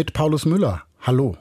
[0.00, 0.84] Mit Paulus Müller.
[1.02, 1.36] Hallo.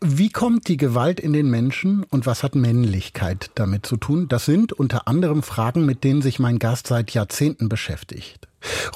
[0.00, 4.26] Wie kommt die Gewalt in den Menschen und was hat Männlichkeit damit zu tun?
[4.26, 8.48] Das sind unter anderem Fragen, mit denen sich mein Gast seit Jahrzehnten beschäftigt.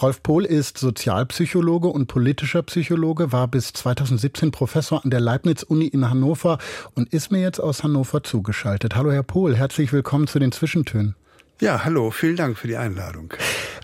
[0.03, 6.11] Rolf Pohl ist Sozialpsychologe und politischer Psychologe, war bis 2017 Professor an der Leibniz-Uni in
[6.11, 6.59] Hannover
[6.97, 8.97] und ist mir jetzt aus Hannover zugeschaltet.
[8.97, 11.15] Hallo Herr Pohl, herzlich willkommen zu den Zwischentönen.
[11.59, 13.33] Ja, hallo, vielen Dank für die Einladung.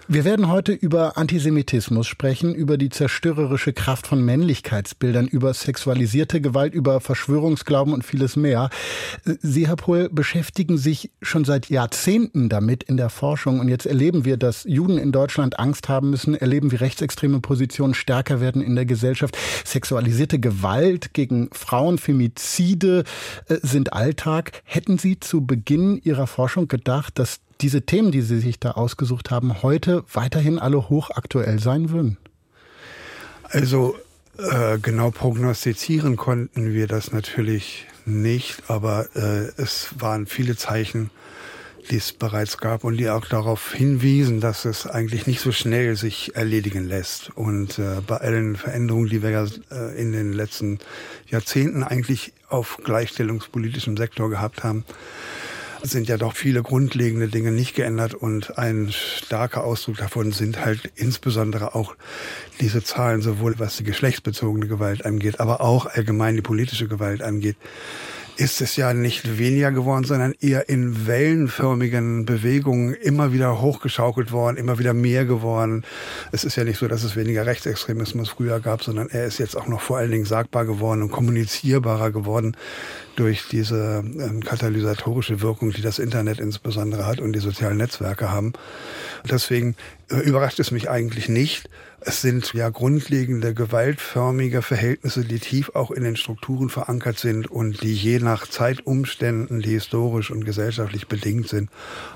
[0.06, 6.74] Wir werden heute über Antisemitismus sprechen, über die zerstörerische Kraft von Männlichkeitsbildern, über sexualisierte Gewalt,
[6.74, 8.68] über Verschwörungsglauben und vieles mehr.
[9.24, 14.26] Sie, Herr Pohl, beschäftigen sich schon seit Jahrzehnten damit in der Forschung und jetzt erleben
[14.26, 18.74] wir, dass Juden in Deutschland Angst haben müssen, erleben, wie rechtsextreme Positionen stärker werden in
[18.74, 19.38] der Gesellschaft.
[19.64, 23.04] Sexualisierte Gewalt gegen Frauen, Femizide
[23.48, 24.60] äh, sind Alltag.
[24.64, 29.30] Hätten Sie zu Beginn Ihrer Forschung gedacht, dass diese Themen, die Sie sich da ausgesucht
[29.30, 32.18] haben, heute weiterhin alle hochaktuell sein würden?
[33.44, 33.96] Also
[34.38, 41.10] äh, genau prognostizieren konnten wir das natürlich nicht, aber äh, es waren viele Zeichen,
[41.90, 45.96] die es bereits gab und die auch darauf hinwiesen, dass es eigentlich nicht so schnell
[45.96, 47.30] sich erledigen lässt.
[47.34, 50.78] Und äh, bei allen Veränderungen, die wir ja äh, in den letzten
[51.26, 54.84] Jahrzehnten eigentlich auf gleichstellungspolitischem Sektor gehabt haben,
[55.82, 60.92] sind ja doch viele grundlegende Dinge nicht geändert und ein starker Ausdruck davon sind halt
[60.94, 61.96] insbesondere auch
[62.60, 67.56] diese Zahlen, sowohl was die geschlechtsbezogene Gewalt angeht, aber auch allgemein die politische Gewalt angeht
[68.36, 74.56] ist es ja nicht weniger geworden, sondern eher in wellenförmigen Bewegungen immer wieder hochgeschaukelt worden,
[74.56, 75.84] immer wieder mehr geworden.
[76.32, 79.56] Es ist ja nicht so, dass es weniger Rechtsextremismus früher gab, sondern er ist jetzt
[79.56, 82.56] auch noch vor allen Dingen sagbar geworden und kommunizierbarer geworden
[83.16, 88.54] durch diese ähm, katalysatorische Wirkung, die das Internet insbesondere hat und die sozialen Netzwerke haben.
[89.30, 89.76] Deswegen
[90.20, 91.68] überrascht es mich eigentlich nicht,
[92.04, 97.80] es sind ja grundlegende gewaltförmige Verhältnisse, die tief auch in den Strukturen verankert sind und
[97.82, 101.70] die je nach Zeitumständen, die historisch und gesellschaftlich bedingt sind,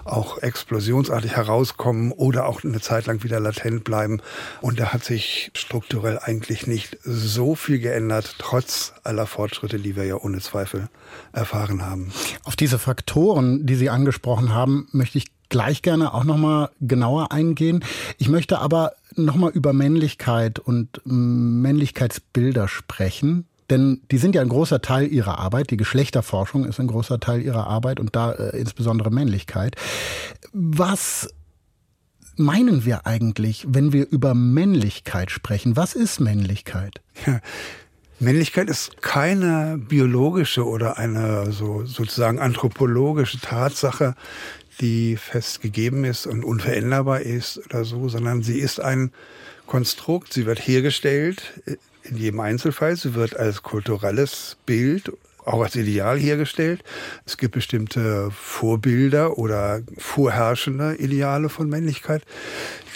[0.04, 4.20] auch explosionsartig herauskommen oder auch eine Zeit lang wieder latent bleiben.
[4.60, 10.04] Und da hat sich strukturell eigentlich nicht so viel geändert, trotz aller Fortschritte, die wir
[10.04, 10.88] ja ohne Zweifel
[11.32, 12.12] erfahren haben.
[12.42, 17.32] Auf diese Faktoren, die Sie angesprochen haben, möchte ich gleich gerne auch noch mal genauer
[17.32, 17.84] eingehen.
[18.18, 23.46] Ich möchte aber noch mal über Männlichkeit und Männlichkeitsbilder sprechen.
[23.70, 25.70] Denn die sind ja ein großer Teil ihrer Arbeit.
[25.70, 29.74] Die Geschlechterforschung ist ein großer Teil ihrer Arbeit und da äh, insbesondere Männlichkeit.
[30.52, 31.28] Was
[32.36, 35.76] meinen wir eigentlich, wenn wir über Männlichkeit sprechen?
[35.76, 37.00] Was ist Männlichkeit?
[37.26, 37.40] Ja.
[38.18, 44.14] Männlichkeit ist keine biologische oder eine so sozusagen anthropologische Tatsache,
[44.80, 49.12] die festgegeben ist und unveränderbar ist oder so, sondern sie ist ein
[49.66, 51.60] Konstrukt, sie wird hergestellt
[52.02, 55.12] in jedem Einzelfall, sie wird als kulturelles Bild
[55.46, 56.82] auch als Ideal hergestellt.
[57.24, 62.22] Es gibt bestimmte Vorbilder oder vorherrschende Ideale von Männlichkeit,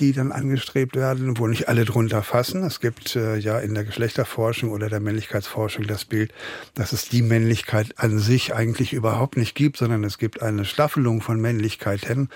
[0.00, 2.64] die dann angestrebt werden, wo nicht alle drunter fassen.
[2.64, 6.32] Es gibt äh, ja in der Geschlechterforschung oder der Männlichkeitsforschung das Bild,
[6.74, 11.20] dass es die Männlichkeit an sich eigentlich überhaupt nicht gibt, sondern es gibt eine Staffelung
[11.20, 12.30] von Männlichkeiten,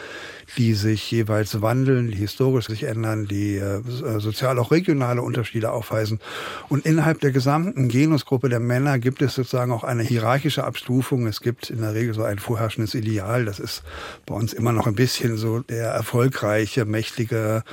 [0.56, 3.80] die sich jeweils wandeln, die historisch sich ändern, die äh,
[4.18, 6.20] sozial auch regionale Unterschiede aufweisen.
[6.68, 11.26] Und innerhalb der gesamten Genusgruppe der Männer gibt es sozusagen auch eine hierarchische Abstufung.
[11.26, 13.44] Es gibt in der Regel so ein vorherrschendes Ideal.
[13.44, 13.82] Das ist
[14.26, 17.64] bei uns immer noch ein bisschen so der erfolgreiche, mächtige,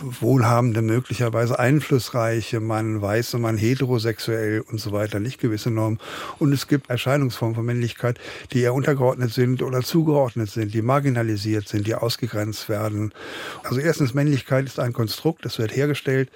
[0.00, 5.98] wohlhabende, möglicherweise einflussreiche Mann, weiße Mann, heterosexuell und so weiter, nicht gewisse Normen.
[6.38, 8.18] Und es gibt Erscheinungsformen von Männlichkeit,
[8.52, 13.12] die eher untergeordnet sind oder zugeordnet sind, die marginalisiert sind, die ausgegrenzt werden.
[13.62, 16.30] Also erstens, Männlichkeit ist ein Konstrukt, das wird hergestellt.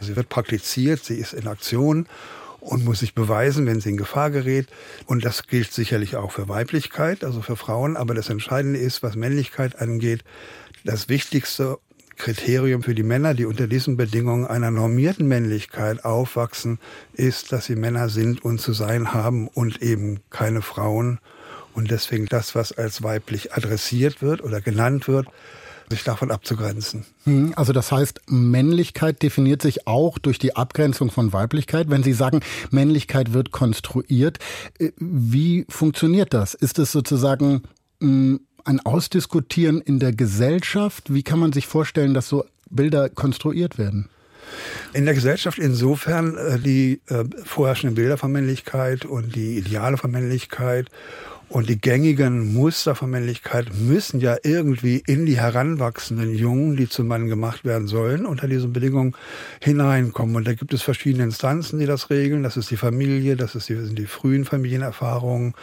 [0.00, 2.06] Sie wird praktiziert, sie ist in Aktion
[2.70, 4.68] und muss sich beweisen, wenn sie in Gefahr gerät.
[5.06, 7.96] Und das gilt sicherlich auch für Weiblichkeit, also für Frauen.
[7.96, 10.22] Aber das Entscheidende ist, was Männlichkeit angeht,
[10.84, 11.78] das wichtigste
[12.16, 16.78] Kriterium für die Männer, die unter diesen Bedingungen einer normierten Männlichkeit aufwachsen,
[17.12, 21.18] ist, dass sie Männer sind und zu sein haben und eben keine Frauen.
[21.74, 25.26] Und deswegen das, was als weiblich adressiert wird oder genannt wird,
[25.90, 27.04] sich davon abzugrenzen.
[27.24, 31.90] Hm, also das heißt, Männlichkeit definiert sich auch durch die Abgrenzung von Weiblichkeit.
[31.90, 32.40] Wenn Sie sagen,
[32.70, 34.38] Männlichkeit wird konstruiert,
[34.78, 36.54] äh, wie funktioniert das?
[36.54, 37.62] Ist es sozusagen
[38.00, 41.12] hm, ein Ausdiskutieren in der Gesellschaft?
[41.12, 44.08] Wie kann man sich vorstellen, dass so Bilder konstruiert werden?
[44.92, 50.10] In der Gesellschaft insofern äh, die äh, vorherrschenden Bilder von Männlichkeit und die Ideale von
[50.10, 50.88] Männlichkeit
[51.50, 57.08] und die gängigen Muster von Männlichkeit müssen ja irgendwie in die heranwachsenden Jungen, die zum
[57.08, 59.16] Mann gemacht werden sollen, unter diesen Bedingungen
[59.60, 60.36] hineinkommen.
[60.36, 62.44] Und da gibt es verschiedene Instanzen, die das regeln.
[62.44, 65.54] Das ist die Familie, das, ist die, das sind die frühen Familienerfahrungen,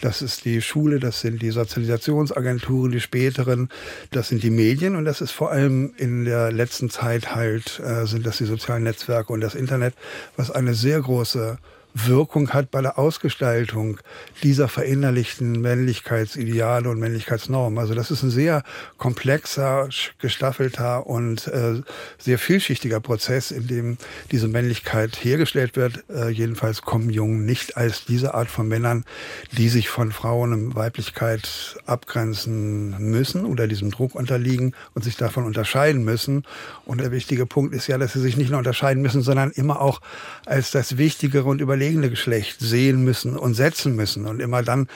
[0.00, 3.68] das ist die Schule, das sind die Sozialisationsagenturen, die späteren,
[4.10, 8.04] das sind die Medien und das ist vor allem in der letzten Zeit halt, äh,
[8.06, 9.94] sind das die sozialen Netzwerke und das Internet,
[10.36, 11.58] was eine sehr große
[12.04, 13.98] Wirkung hat bei der Ausgestaltung
[14.42, 17.78] dieser verinnerlichten Männlichkeitsideale und Männlichkeitsnormen.
[17.78, 18.64] Also das ist ein sehr
[18.98, 19.88] komplexer,
[20.18, 21.80] gestaffelter und äh,
[22.18, 23.98] sehr vielschichtiger Prozess, in dem
[24.30, 26.04] diese Männlichkeit hergestellt wird.
[26.10, 29.04] Äh, jedenfalls kommen Jungen nicht als diese Art von Männern,
[29.52, 35.44] die sich von Frauen in Weiblichkeit abgrenzen müssen oder diesem Druck unterliegen und sich davon
[35.44, 36.44] unterscheiden müssen.
[36.84, 39.80] Und der wichtige Punkt ist ja, dass sie sich nicht nur unterscheiden müssen, sondern immer
[39.80, 40.02] auch
[40.44, 44.88] als das wichtigere und überlegene überlegene Geschlecht sehen müssen und setzen müssen und immer dann,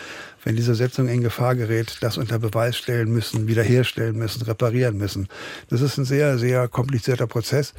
[0.43, 5.29] wenn diese Setzung in Gefahr gerät, das unter Beweis stellen müssen, wiederherstellen müssen, reparieren müssen.
[5.69, 7.75] Das ist ein sehr, sehr komplizierter Prozess,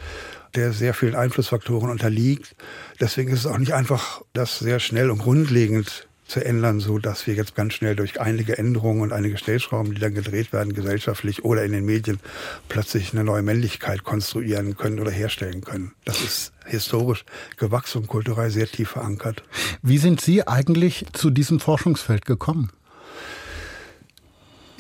[0.56, 2.56] der sehr vielen Einflussfaktoren unterliegt.
[3.00, 7.28] Deswegen ist es auch nicht einfach, das sehr schnell und grundlegend zu ändern, so dass
[7.28, 11.44] wir jetzt ganz schnell durch einige Änderungen und einige Stellschrauben, die dann gedreht werden, gesellschaftlich
[11.44, 12.22] oder in den Medien,
[12.69, 15.92] plötzlich eine neue Männlichkeit konstruieren können oder herstellen können.
[16.06, 17.25] Das ist historisch
[17.58, 19.44] gewachsen und kulturell sehr tief verankert.
[19.81, 22.72] Wie sind Sie eigentlich zu diesem Forschungsfeld gekommen?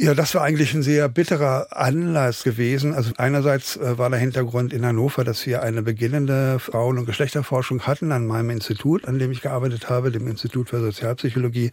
[0.01, 2.95] Ja, das war eigentlich ein sehr bitterer Anlass gewesen.
[2.95, 7.83] Also einerseits äh, war der Hintergrund in Hannover, dass wir eine beginnende Frauen- und Geschlechterforschung
[7.83, 11.69] hatten an meinem Institut, an dem ich gearbeitet habe, dem Institut für Sozialpsychologie,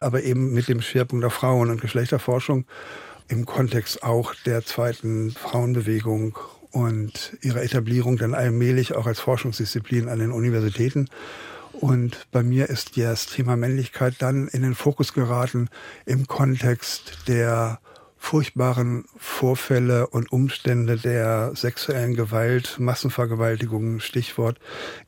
[0.00, 2.64] aber eben mit dem Schwerpunkt der Frauen- und Geschlechterforschung
[3.28, 6.36] im Kontext auch der zweiten Frauenbewegung
[6.78, 11.08] und ihrer Etablierung dann allmählich auch als Forschungsdisziplin an den Universitäten.
[11.72, 15.68] Und bei mir ist das Thema Männlichkeit dann in den Fokus geraten
[16.06, 17.80] im Kontext der
[18.16, 24.58] furchtbaren Vorfälle und Umstände der sexuellen Gewalt, Massenvergewaltigung, Stichwort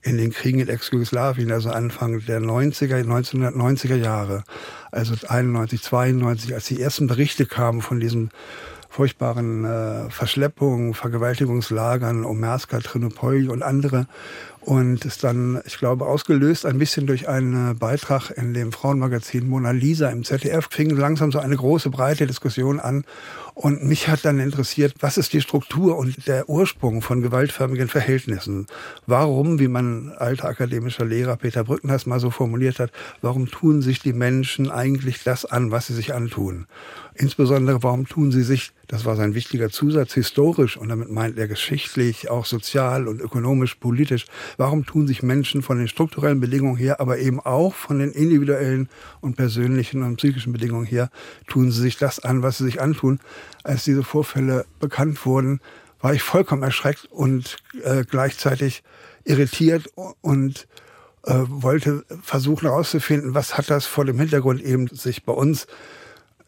[0.02, 4.42] in den Kriegen in Ex-Jugoslawien, also Anfang der 90er, 1990er Jahre,
[4.90, 8.30] also 91, 92, als die ersten Berichte kamen von diesen
[8.90, 14.08] furchtbaren äh, Verschleppungen, Vergewaltigungslagern um Merska, Trinopoli und andere.
[14.62, 19.70] Und ist dann, ich glaube, ausgelöst ein bisschen durch einen Beitrag in dem Frauenmagazin Mona
[19.70, 23.04] Lisa im ZDF, fing langsam so eine große, breite Diskussion an.
[23.54, 28.66] Und mich hat dann interessiert, was ist die Struktur und der Ursprung von gewaltförmigen Verhältnissen?
[29.06, 32.90] Warum, wie mein alter akademischer Lehrer Peter Brückner mal so formuliert hat,
[33.22, 36.66] warum tun sich die Menschen eigentlich das an, was sie sich antun?
[37.14, 41.48] Insbesondere, warum tun sie sich, das war sein wichtiger Zusatz, historisch, und damit meint er
[41.48, 44.24] geschichtlich, auch sozial und ökonomisch, politisch,
[44.56, 48.88] warum tun sich Menschen von den strukturellen Bedingungen her, aber eben auch von den individuellen
[49.20, 51.10] und persönlichen und psychischen Bedingungen her,
[51.46, 53.20] tun sie sich das an, was sie sich antun?
[53.64, 55.60] Als diese Vorfälle bekannt wurden,
[56.00, 58.82] war ich vollkommen erschreckt und äh, gleichzeitig
[59.24, 59.90] irritiert
[60.22, 60.66] und
[61.24, 65.66] äh, wollte versuchen herauszufinden, was hat das vor dem Hintergrund eben sich bei uns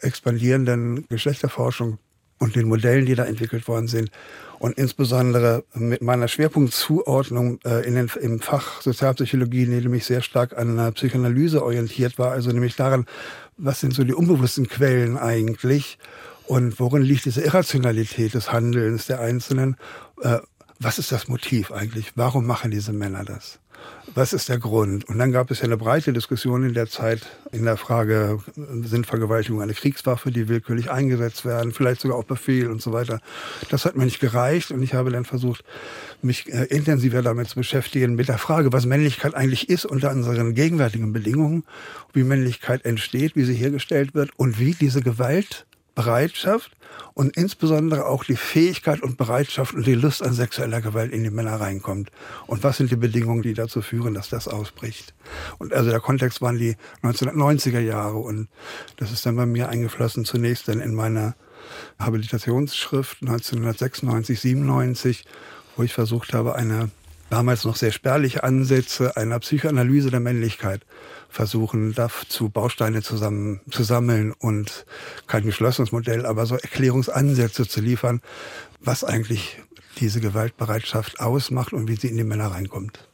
[0.00, 1.99] expandierenden Geschlechterforschung
[2.38, 4.11] und den Modellen, die da entwickelt worden sind
[4.62, 10.57] und insbesondere mit meiner Schwerpunktzuordnung äh, in den, im Fach Sozialpsychologie, die nämlich sehr stark
[10.57, 13.07] an einer Psychoanalyse orientiert war, also nämlich daran,
[13.57, 15.99] was sind so die unbewussten Quellen eigentlich
[16.47, 19.76] und worin liegt diese Irrationalität des Handelns der Einzelnen?
[20.21, 20.38] Äh,
[20.78, 22.12] was ist das Motiv eigentlich?
[22.14, 23.59] Warum machen diese Männer das?
[24.14, 25.09] Was ist der Grund?
[25.09, 28.40] Und dann gab es ja eine breite Diskussion in der Zeit in der Frage,
[28.83, 33.21] sind Vergewaltigungen eine Kriegswaffe, die willkürlich eingesetzt werden, vielleicht sogar auf Befehl und so weiter.
[33.71, 35.64] Das hat mir nicht gereicht und ich habe dann versucht,
[36.21, 40.54] mich äh, intensiver damit zu beschäftigen, mit der Frage, was Männlichkeit eigentlich ist unter unseren
[40.54, 41.64] gegenwärtigen Bedingungen,
[42.12, 46.72] wie Männlichkeit entsteht, wie sie hergestellt wird und wie diese Gewalt Bereitschaft
[47.14, 51.30] und insbesondere auch die Fähigkeit und Bereitschaft und die Lust an sexueller Gewalt in die
[51.30, 52.11] Männer reinkommt.
[52.46, 55.14] Und was sind die Bedingungen, die dazu führen, dass das ausbricht?
[55.58, 58.49] Und also der Kontext waren die 1990er Jahre und
[58.96, 61.34] das ist dann bei mir eingeflossen zunächst dann in meiner
[61.99, 65.25] Habilitationsschrift 1996, 97,
[65.76, 66.90] wo ich versucht habe, eine
[67.32, 70.82] damals noch sehr spärliche Ansätze einer Psychoanalyse der Männlichkeit
[71.30, 74.84] versuchen, dazu Bausteine zusammen zu sammeln und
[75.26, 78.20] kein geschlossenes Modell, aber so Erklärungsansätze zu liefern,
[78.80, 79.62] was eigentlich
[79.98, 83.08] diese Gewaltbereitschaft ausmacht und wie sie in die Männer reinkommt.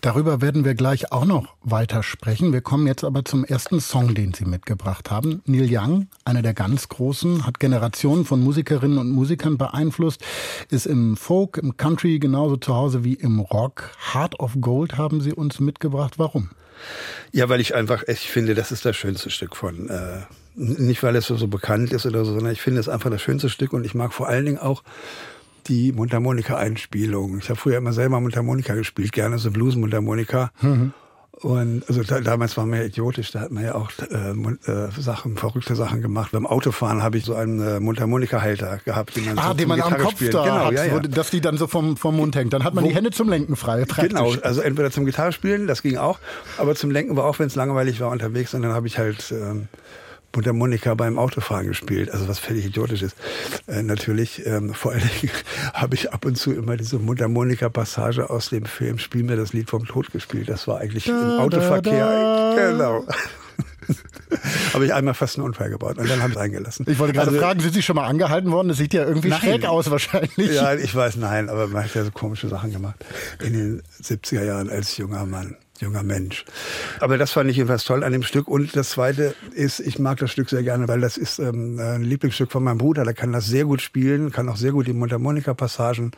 [0.00, 2.52] Darüber werden wir gleich auch noch weiter sprechen.
[2.52, 5.42] Wir kommen jetzt aber zum ersten Song, den Sie mitgebracht haben.
[5.46, 10.24] Neil Young, einer der ganz großen, hat Generationen von Musikerinnen und Musikern beeinflusst,
[10.70, 13.90] ist im Folk, im Country genauso zu Hause wie im Rock.
[14.12, 16.14] Heart of Gold haben Sie uns mitgebracht.
[16.18, 16.50] Warum?
[17.32, 20.20] Ja, weil ich einfach, ich finde, das ist das schönste Stück von, äh,
[20.54, 23.48] nicht weil es so, bekannt ist oder so, sondern ich finde es einfach das schönste
[23.48, 24.82] Stück und ich mag vor allen Dingen auch
[25.68, 27.38] die Mundharmonika-Einspielung.
[27.38, 30.50] Ich habe früher immer selber Mundharmonika gespielt, gerne so Blues-Mundharmonika.
[30.60, 30.92] Mhm.
[31.40, 34.90] Und also da, damals war man ja idiotisch, da hat man ja auch äh, äh,
[35.00, 36.32] Sachen, verrückte Sachen gemacht.
[36.32, 39.80] Beim Autofahren habe ich so einen äh, Mundharmonika-Halter gehabt, den man, ah, so den man
[39.80, 40.32] am Kopf spielen.
[40.32, 40.98] da genau, hat, ja, ja.
[40.98, 42.52] dass die dann so vom, vom Mund hängt.
[42.52, 43.84] Dann hat man Wo, die Hände zum Lenken frei.
[43.84, 44.08] Praktisch.
[44.08, 46.18] Genau, also entweder zum Gitarrespielen, das ging auch,
[46.56, 48.52] aber zum Lenken war auch, wenn es langweilig war unterwegs.
[48.54, 49.68] Und dann habe ich halt ähm,
[50.34, 53.16] Mundharmonika beim Autofahren gespielt, also was völlig idiotisch ist.
[53.66, 55.32] Äh, natürlich, ähm, vor allen Dingen
[55.74, 59.70] habe ich ab und zu immer diese Mundharmonika-Passage aus dem Film Spiel mir das Lied
[59.70, 60.48] vom Tod gespielt.
[60.48, 62.06] Das war eigentlich da, im Autoverkehr.
[62.06, 62.70] Da, da.
[62.70, 63.06] Genau.
[64.74, 66.84] habe ich einmal fast einen Unfall gebaut und dann haben sie eingelassen.
[66.88, 68.68] Ich wollte gerade also, fragen, sind Sie schon mal angehalten worden?
[68.68, 69.40] Das sieht ja irgendwie nein.
[69.40, 70.52] schräg aus wahrscheinlich.
[70.52, 73.04] Ja, ich weiß, nein, aber man hat ja so komische Sachen gemacht
[73.42, 76.44] in den 70er Jahren als junger Mann junger Mensch.
[77.00, 78.48] Aber das fand ich jedenfalls toll an dem Stück.
[78.48, 82.02] Und das Zweite ist, ich mag das Stück sehr gerne, weil das ist ähm, ein
[82.02, 83.04] Lieblingsstück von meinem Bruder.
[83.04, 86.12] Der kann das sehr gut spielen, kann auch sehr gut die Mundharmonika-Passagen.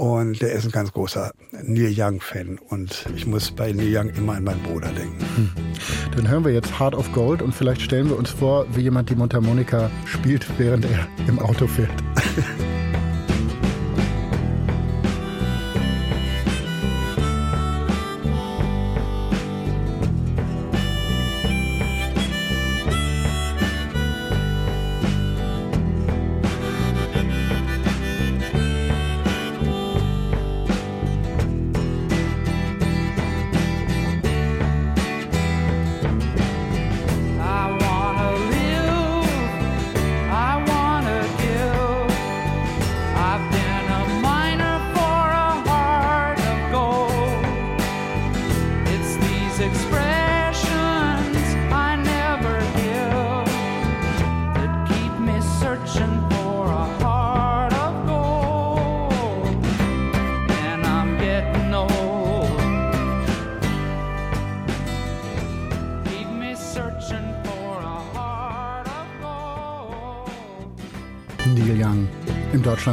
[0.00, 1.32] Und der ist ein ganz großer
[1.62, 2.58] Neil Young-Fan.
[2.70, 5.18] Und ich muss bei Neil Young immer an meinen Bruder denken.
[5.36, 5.50] Hm.
[6.16, 9.10] Dann hören wir jetzt Heart of Gold und vielleicht stellen wir uns vor, wie jemand
[9.10, 11.90] die Mundharmonika spielt, während er im Auto fährt.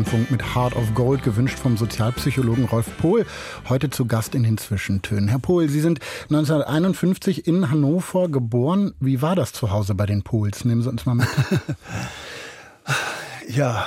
[0.08, 3.26] Deutschlandfunk mit Heart of Gold, gewünscht vom Sozialpsychologen Rolf Pohl,
[3.68, 5.28] heute zu Gast in den Zwischentönen.
[5.28, 6.00] Herr Pohl, Sie sind
[6.30, 8.94] 1951 in Hannover geboren.
[9.02, 10.64] Wie war das zu Hause bei den Pohls?
[10.64, 11.28] Nehmen Sie uns mal mit.
[13.50, 13.86] ja,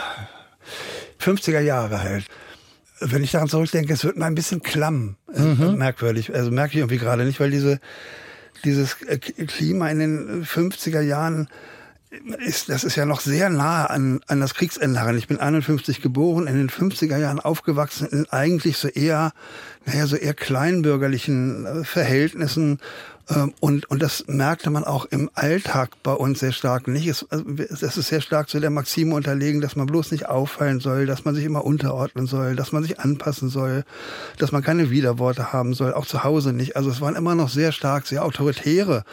[1.21, 2.27] 50er Jahre halt.
[3.01, 5.77] Wenn ich daran zurückdenke, es wird mir ein bisschen klamm, mhm.
[5.79, 6.35] merkwürdig.
[6.35, 7.81] Also merke ich irgendwie gerade nicht, weil diese,
[8.65, 11.49] dieses Klima in den 50er Jahren
[12.11, 15.17] ist, das ist ja noch sehr nah an, an das Kriegsende heran.
[15.17, 19.33] Ich bin 51 geboren, in den 50er Jahren aufgewachsen, in eigentlich so eher,
[19.87, 22.81] naja, so eher kleinbürgerlichen äh, Verhältnissen
[23.61, 27.07] und, und das merkte man auch im Alltag bei uns sehr stark nicht.
[27.07, 30.81] Es, also, es ist sehr stark zu der Maxime unterlegen, dass man bloß nicht auffallen
[30.81, 33.85] soll, dass man sich immer unterordnen soll, dass man sich anpassen soll,
[34.39, 36.75] dass man keine Widerworte haben soll, auch zu Hause nicht.
[36.77, 39.05] Also es waren immer noch sehr stark, sehr autoritäre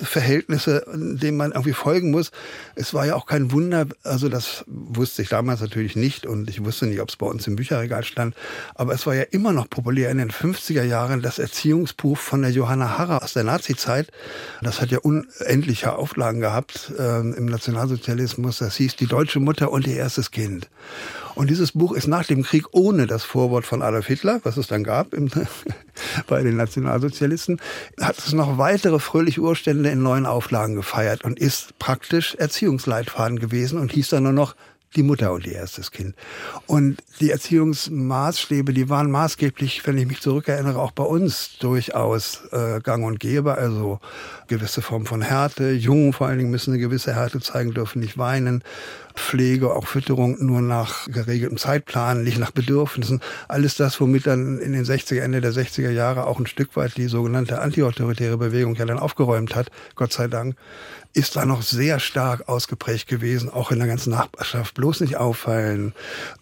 [0.00, 2.30] Verhältnisse, denen man irgendwie folgen muss.
[2.74, 6.64] Es war ja auch kein Wunder, also das wusste ich damals natürlich nicht und ich
[6.64, 8.34] wusste nicht, ob es bei uns im Bücherregal stand,
[8.74, 12.50] aber es war ja immer noch populär in den 50er Jahren das Erziehungsbuch von der
[12.50, 14.08] Johanna Harrer aus der Nazi-Zeit.
[14.62, 18.58] Das hat ja unendliche Auflagen gehabt äh, im Nationalsozialismus.
[18.58, 20.68] Das hieß Die deutsche Mutter und ihr erstes Kind.
[21.34, 24.66] Und dieses Buch ist nach dem Krieg ohne das Vorwort von Adolf Hitler, was es
[24.66, 25.30] dann gab im,
[26.26, 27.60] bei den Nationalsozialisten,
[28.00, 33.78] hat es noch weitere fröhliche Urstände in neuen Auflagen gefeiert und ist praktisch Erziehungsleitfaden gewesen
[33.78, 34.54] und hieß dann nur noch
[34.96, 36.14] die Mutter und ihr erstes Kind.
[36.66, 42.80] Und die Erziehungsmaßstäbe, die waren maßgeblich, wenn ich mich zurückerinnere, auch bei uns durchaus äh,
[42.80, 43.56] gang und gäbe.
[43.56, 44.00] Also
[44.46, 45.70] gewisse Form von Härte.
[45.72, 48.62] Jungen vor allen Dingen müssen eine gewisse Härte zeigen, dürfen nicht weinen.
[49.14, 53.20] Pflege, auch Fütterung nur nach geregeltem Zeitplan, nicht nach Bedürfnissen.
[53.48, 56.96] Alles das, womit dann in den 60er, Ende der 60er Jahre auch ein Stück weit
[56.96, 60.56] die sogenannte antiautoritäre Bewegung ja dann aufgeräumt hat, Gott sei Dank,
[61.18, 65.92] ist da noch sehr stark ausgeprägt gewesen, auch in der ganzen Nachbarschaft bloß nicht auffallen,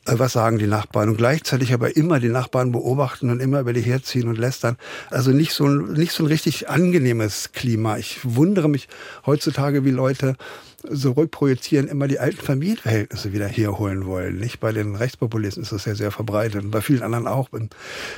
[0.05, 3.73] äh, was sagen die Nachbarn und gleichzeitig aber immer die Nachbarn beobachten und immer über
[3.73, 4.77] die herziehen und lästern.
[5.11, 7.97] Also nicht so ein, nicht so ein richtig angenehmes Klima.
[7.97, 8.89] Ich wundere mich
[9.25, 10.37] heutzutage, wie Leute
[10.91, 14.39] so rückprojizieren, immer die alten Familienverhältnisse wieder herholen wollen.
[14.39, 17.71] Nicht bei den Rechtspopulisten ist das ja sehr verbreitet und bei vielen anderen auch, in,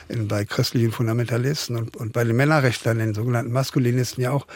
[0.08, 4.46] in, bei christlichen Fundamentalisten und, und bei den Männerrechtlern, den sogenannten Maskulinisten ja auch,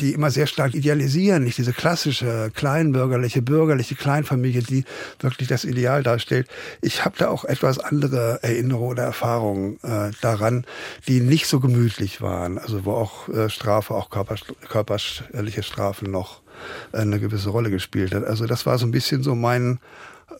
[0.00, 4.84] die immer sehr stark idealisieren, nicht diese klassische kleinbürgerliche, bürgerliche Kleinfamilie, die
[5.20, 6.48] wirklich das Ideal darstellt.
[6.80, 10.64] Ich habe da auch etwas andere Erinnerungen oder Erfahrungen äh, daran,
[11.08, 16.43] die nicht so gemütlich waren, also wo auch äh, Strafe, auch körperliche Strafen noch
[16.92, 18.24] eine gewisse Rolle gespielt hat.
[18.24, 19.78] Also das war so ein bisschen so mein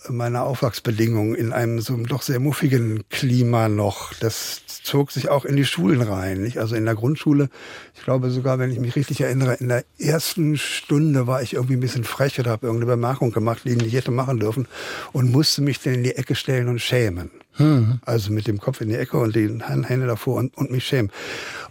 [0.09, 4.12] meine Aufwachsbedingungen in einem so doch sehr muffigen Klima noch.
[4.14, 6.42] Das zog sich auch in die Schulen rein.
[6.42, 6.59] Nicht?
[6.59, 7.49] Also in der Grundschule,
[7.94, 11.75] ich glaube sogar, wenn ich mich richtig erinnere, in der ersten Stunde war ich irgendwie
[11.75, 14.66] ein bisschen frech oder habe irgendeine Bemerkung gemacht, die ich nicht hätte machen dürfen
[15.12, 17.30] und musste mich dann in die Ecke stellen und schämen.
[17.56, 18.00] Hm.
[18.04, 21.12] Also mit dem Kopf in die Ecke und die Hände davor und, und mich schämen.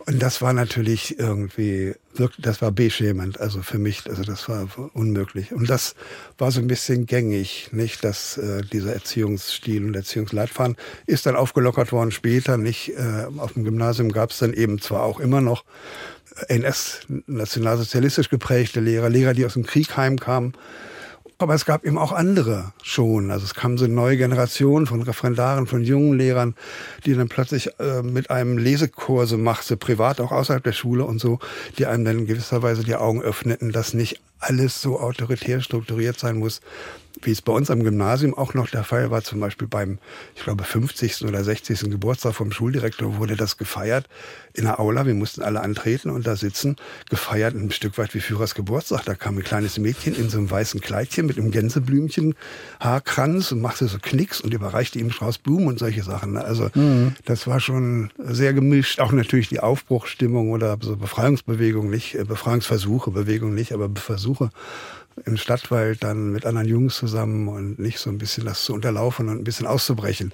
[0.05, 4.67] Und das war natürlich irgendwie, wirklich, das war beschämend, also für mich, also das war
[4.93, 5.51] unmöglich.
[5.53, 5.95] Und das
[6.37, 11.91] war so ein bisschen gängig, nicht, dass äh, dieser Erziehungsstil und Erziehungsleitfaden ist dann aufgelockert
[11.91, 15.65] worden später, nicht, äh, auf dem Gymnasium gab es dann eben zwar auch immer noch
[16.47, 20.53] NS, nationalsozialistisch geprägte Lehrer, Lehrer, die aus dem Krieg heimkamen,
[21.43, 23.29] aber es gab eben auch andere schon.
[23.29, 26.55] Also es kam so eine neue Generation von Referendaren, von jungen Lehrern,
[27.05, 31.39] die dann plötzlich äh, mit einem Lesekurse machte, privat auch außerhalb der Schule und so,
[31.77, 36.17] die einem dann in gewisser Weise die Augen öffneten, dass nicht alles so autoritär strukturiert
[36.17, 36.61] sein muss,
[37.25, 39.99] wie es bei uns am Gymnasium auch noch der Fall war, zum Beispiel beim,
[40.35, 41.25] ich glaube, 50.
[41.25, 41.91] oder 60.
[41.91, 44.07] Geburtstag vom Schuldirektor wurde das gefeiert
[44.53, 45.05] in der Aula.
[45.05, 46.75] Wir mussten alle antreten und da sitzen,
[47.09, 49.05] gefeiert ein Stück weit wie Führers Geburtstag.
[49.05, 52.35] Da kam ein kleines Mädchen in so einem weißen Kleidchen mit einem Gänseblümchen,
[52.79, 56.37] Haarkranz und machte so Knicks und überreichte ihm Strauß Blumen und solche Sachen.
[56.37, 57.15] Also mhm.
[57.25, 58.99] das war schon sehr gemischt.
[58.99, 64.49] Auch natürlich die Aufbruchstimmung oder so Befreiungsbewegung nicht, äh, Befreiungsversuche, Bewegung nicht, aber Versuche
[65.25, 69.29] im Stadtwald dann mit anderen Jungs zusammen und nicht so ein bisschen das zu unterlaufen
[69.29, 70.33] und ein bisschen auszubrechen.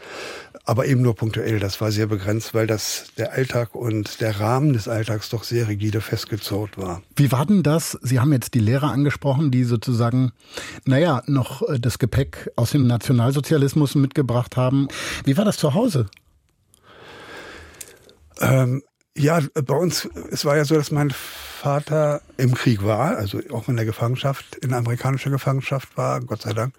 [0.66, 1.60] Aber eben nur punktuell.
[1.60, 5.68] Das war sehr begrenzt, weil das der Alltag und der Rahmen des Alltags doch sehr
[5.68, 7.02] rigide festgezurrt war.
[7.16, 7.98] Wie war denn das?
[8.02, 10.32] Sie haben jetzt die Lehrer angesprochen, die sozusagen,
[10.86, 14.88] naja, noch äh, das Gepäck aus dem Nationalsozialismus mitgebracht haben.
[15.26, 16.10] Wie war das zu Hause?
[18.40, 18.84] Ähm,
[19.20, 23.68] ja, bei uns, es war ja so, dass mein Vater im Krieg war, also auch
[23.68, 26.74] in der Gefangenschaft, in amerikanischer Gefangenschaft war, Gott sei Dank.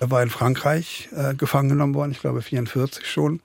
[0.00, 3.40] Er war in Frankreich äh, gefangen genommen worden, ich glaube 44 schon,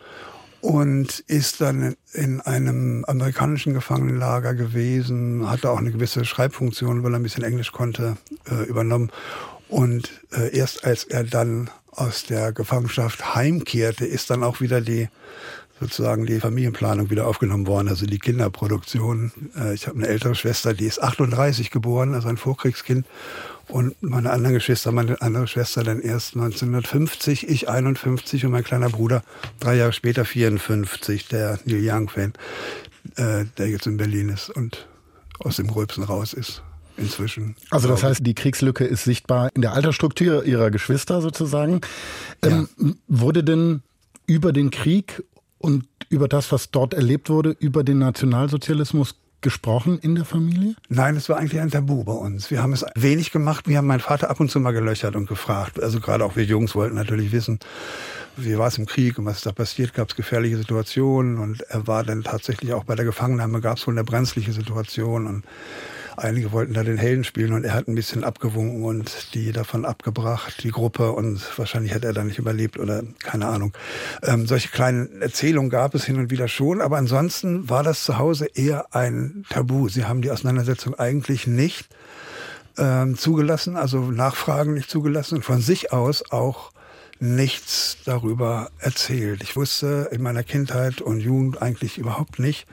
[0.61, 7.19] und ist dann in einem amerikanischen Gefangenenlager gewesen, hatte auch eine gewisse Schreibfunktion, weil er
[7.19, 8.17] ein bisschen Englisch konnte,
[8.49, 9.11] äh, übernommen.
[9.67, 15.09] Und äh, erst als er dann aus der Gefangenschaft heimkehrte, ist dann auch wieder die
[15.79, 19.31] sozusagen die Familienplanung wieder aufgenommen worden, also die Kinderproduktion.
[19.57, 23.05] Äh, ich habe eine ältere Schwester, die ist 38 geboren, also ein Vorkriegskind.
[23.67, 28.89] Und meine anderen Geschwister, meine andere Schwester dann erst 1950, ich 51 und mein kleiner
[28.89, 29.23] Bruder
[29.59, 32.33] drei Jahre später 54, der Neil Young-Fan,
[33.15, 34.87] äh, der jetzt in Berlin ist und
[35.39, 36.63] aus dem Rülpsen raus ist
[36.97, 37.55] inzwischen.
[37.69, 41.81] Also das heißt, die Kriegslücke ist sichtbar in der Altersstruktur ihrer Geschwister sozusagen.
[42.41, 42.91] Ähm, ja.
[43.07, 43.83] Wurde denn
[44.25, 45.23] über den Krieg
[45.59, 50.75] und über das, was dort erlebt wurde, über den Nationalsozialismus gesprochen in der Familie?
[50.89, 52.51] Nein, es war eigentlich ein Tabu bei uns.
[52.51, 53.67] Wir haben es wenig gemacht.
[53.67, 55.81] Wir haben meinen Vater ab und zu mal gelöchert und gefragt.
[55.81, 57.59] Also gerade auch wir Jungs wollten natürlich wissen,
[58.35, 59.93] wie war es im Krieg und was ist da passiert?
[59.93, 61.37] Gab es gefährliche Situationen?
[61.37, 65.27] Und er war dann tatsächlich auch bei der Gefangennahme, gab es wohl eine brenzliche Situation.
[65.27, 65.45] Und
[66.19, 69.85] Einige wollten da den Helden spielen und er hat ein bisschen abgewunken und die davon
[69.85, 71.13] abgebracht, die Gruppe.
[71.13, 73.73] Und wahrscheinlich hätte er da nicht überlebt oder keine Ahnung.
[74.23, 78.17] Ähm, solche kleinen Erzählungen gab es hin und wieder schon, aber ansonsten war das zu
[78.17, 79.87] Hause eher ein Tabu.
[79.87, 81.87] Sie haben die Auseinandersetzung eigentlich nicht
[82.77, 86.71] ähm, zugelassen, also Nachfragen nicht zugelassen und von sich aus auch
[87.19, 89.43] nichts darüber erzählt.
[89.43, 92.65] Ich wusste in meiner Kindheit und Jugend eigentlich überhaupt nicht,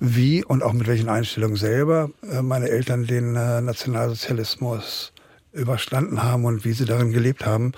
[0.00, 5.12] wie und auch mit welchen Einstellungen selber äh, meine Eltern den äh, Nationalsozialismus
[5.52, 7.72] überstanden haben und wie sie darin gelebt haben,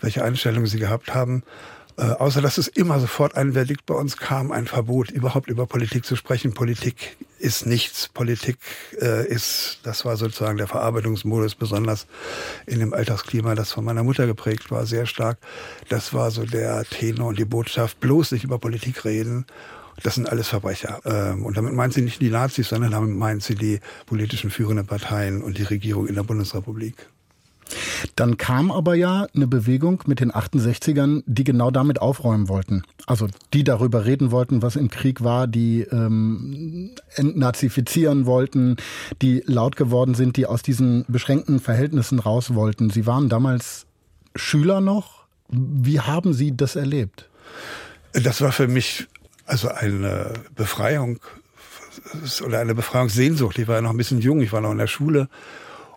[0.00, 1.42] welche Einstellungen sie gehabt haben.
[1.96, 5.66] Äh, außer dass es immer sofort ein Verdikt bei uns kam, ein Verbot, überhaupt über
[5.66, 6.54] Politik zu sprechen.
[6.54, 8.08] Politik ist nichts.
[8.08, 8.58] Politik
[9.00, 12.06] äh, ist, das war sozusagen der Verarbeitungsmodus, besonders
[12.66, 15.38] in dem Alltagsklima, das von meiner Mutter geprägt war, sehr stark.
[15.88, 19.46] Das war so der Tenor und die Botschaft, bloß nicht über Politik reden.
[20.02, 21.00] Das sind alles Verbrecher.
[21.04, 24.86] Ähm, und damit meint sie nicht die Nazis, sondern damit meint sie die politischen führenden
[24.86, 26.94] Parteien und die Regierung in der Bundesrepublik.
[28.16, 32.82] Dann kam aber ja eine Bewegung mit den 68ern, die genau damit aufräumen wollten.
[33.06, 38.76] Also die darüber reden wollten, was im Krieg war, die ähm, entnazifizieren wollten,
[39.22, 42.90] die laut geworden sind, die aus diesen beschränkten Verhältnissen raus wollten.
[42.90, 43.86] Sie waren damals
[44.34, 45.24] Schüler noch.
[45.48, 47.28] Wie haben Sie das erlebt?
[48.12, 49.06] Das war für mich
[49.46, 51.18] also eine Befreiung
[52.44, 53.58] oder eine Befreiungssehnsucht.
[53.58, 55.28] Ich war ja noch ein bisschen jung, ich war noch in der Schule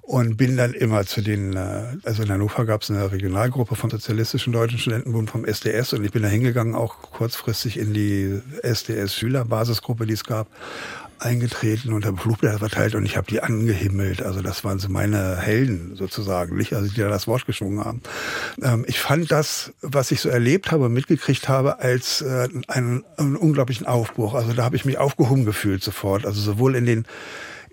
[0.04, 3.90] und bin dann immer zu den, äh, also in Hannover gab es eine Regionalgruppe vom
[3.90, 10.06] Sozialistischen Deutschen Studentenbund vom SDS und ich bin da hingegangen, auch kurzfristig in die SDS-Schülerbasisgruppe,
[10.06, 10.48] die es gab,
[11.20, 14.22] eingetreten und habe Flugblätter verteilt und ich habe die angehimmelt.
[14.22, 16.74] Also das waren so meine Helden sozusagen, nicht?
[16.74, 18.02] Also die da das Wort geschwungen haben.
[18.62, 23.38] Ähm, ich fand das, was ich so erlebt habe, mitgekriegt habe, als äh, einen, einen
[23.38, 24.34] unglaublichen Aufbruch.
[24.34, 26.26] Also da habe ich mich aufgehoben gefühlt sofort.
[26.26, 27.06] Also sowohl in den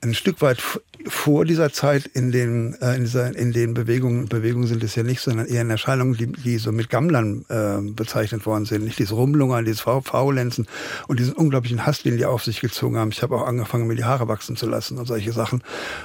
[0.02, 0.62] ein Stück weit
[1.06, 5.02] vor dieser Zeit in den, äh, in, dieser, in den Bewegungen, Bewegungen sind es ja
[5.02, 8.84] nicht, sondern eher in Erscheinungen, die, die so mit Gammlern äh, bezeichnet worden sind.
[8.84, 10.66] Nicht dieses Rumlungern, dieses Faulenzen
[11.08, 13.10] und diesen unglaublichen Hass, den die auf sich gezogen haben.
[13.12, 15.62] Ich habe auch angefangen, mir die Haare wachsen zu lassen und solche Sachen,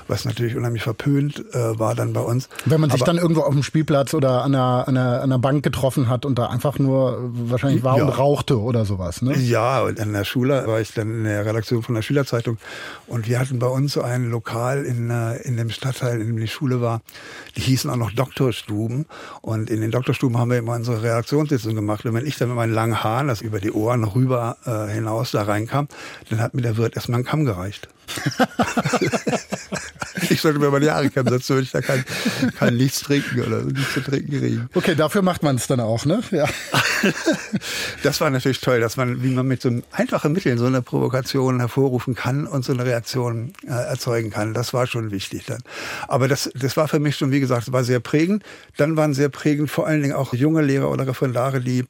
[0.08, 2.48] was natürlich unheimlich verpönt äh, war dann bei uns.
[2.66, 5.24] Wenn man sich Aber, dann irgendwo auf dem Spielplatz oder an einer, an, einer, an
[5.24, 8.06] einer Bank getroffen hat und da einfach nur wahrscheinlich war ja.
[8.06, 9.22] und rauchte oder sowas.
[9.22, 9.38] Ne?
[9.38, 12.58] Ja, und in der Schule war ich dann in der Redaktion von der Schülerzeitung
[13.08, 16.38] und wir hatten bei uns so ein Lokal in, äh, in dem Stadtteil, in dem
[16.38, 17.02] die Schule war,
[17.56, 19.06] die hießen auch noch Doktorstuben.
[19.42, 22.06] Und in den Doktorstuben haben wir immer unsere Reaktionssitzung gemacht.
[22.06, 25.32] Und wenn ich dann mit meinen langen Haaren, das über die Ohren rüber äh, hinaus
[25.32, 25.88] da reinkam,
[26.30, 27.90] dann hat mir der Wirt erstmal einen Kamm gereicht.
[30.30, 32.04] ich sollte mir mal die Haare kämmen, sonst würde ich da kein,
[32.58, 34.70] kein nichts trinken oder nichts zu trinken kriegen.
[34.74, 36.22] Okay, dafür macht man es dann auch, ne?
[36.32, 36.48] Ja.
[38.04, 41.60] das war natürlich toll, dass man, wie man mit so einfachen Mitteln so eine Provokation
[41.60, 44.54] hervorrufen kann und so eine Reaktion äh, erzeugen kann.
[44.54, 45.62] Das war schon wichtig dann.
[46.08, 48.44] Aber das, das war für mich schon, wie gesagt, war sehr prägend.
[48.78, 51.86] Dann waren sehr prägend vor allen Dingen auch junge Lehrer oder Referendare, die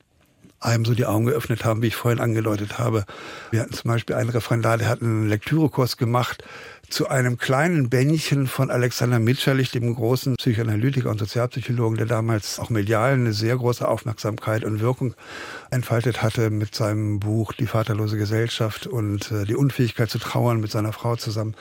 [0.65, 3.05] einem so die Augen geöffnet haben, wie ich vorhin angedeutet habe.
[3.51, 6.43] Wir hatten zum Beispiel einen Referendar, der hat einen Lektürekurs gemacht
[6.89, 12.69] zu einem kleinen Bändchen von Alexander Mitscherlich, dem großen Psychoanalytiker und Sozialpsychologen, der damals auch
[12.69, 15.15] medial eine sehr große Aufmerksamkeit und Wirkung
[15.71, 20.71] entfaltet hatte mit seinem Buch Die vaterlose Gesellschaft und äh, die Unfähigkeit zu trauern mit
[20.71, 21.55] seiner Frau zusammen,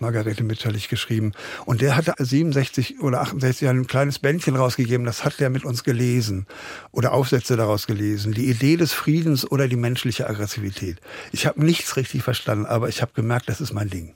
[0.00, 1.32] Margarete Mitscherlich geschrieben.
[1.64, 5.64] Und der hatte 67 oder 68 Jahre ein kleines Bändchen rausgegeben, das hat der mit
[5.64, 6.46] uns gelesen
[6.90, 8.32] oder Aufsätze daraus gelesen.
[8.32, 11.00] Die Idee des Friedens oder die menschliche Aggressivität.
[11.32, 14.14] Ich habe nichts richtig verstanden, aber ich habe gemerkt, das ist mein Ding.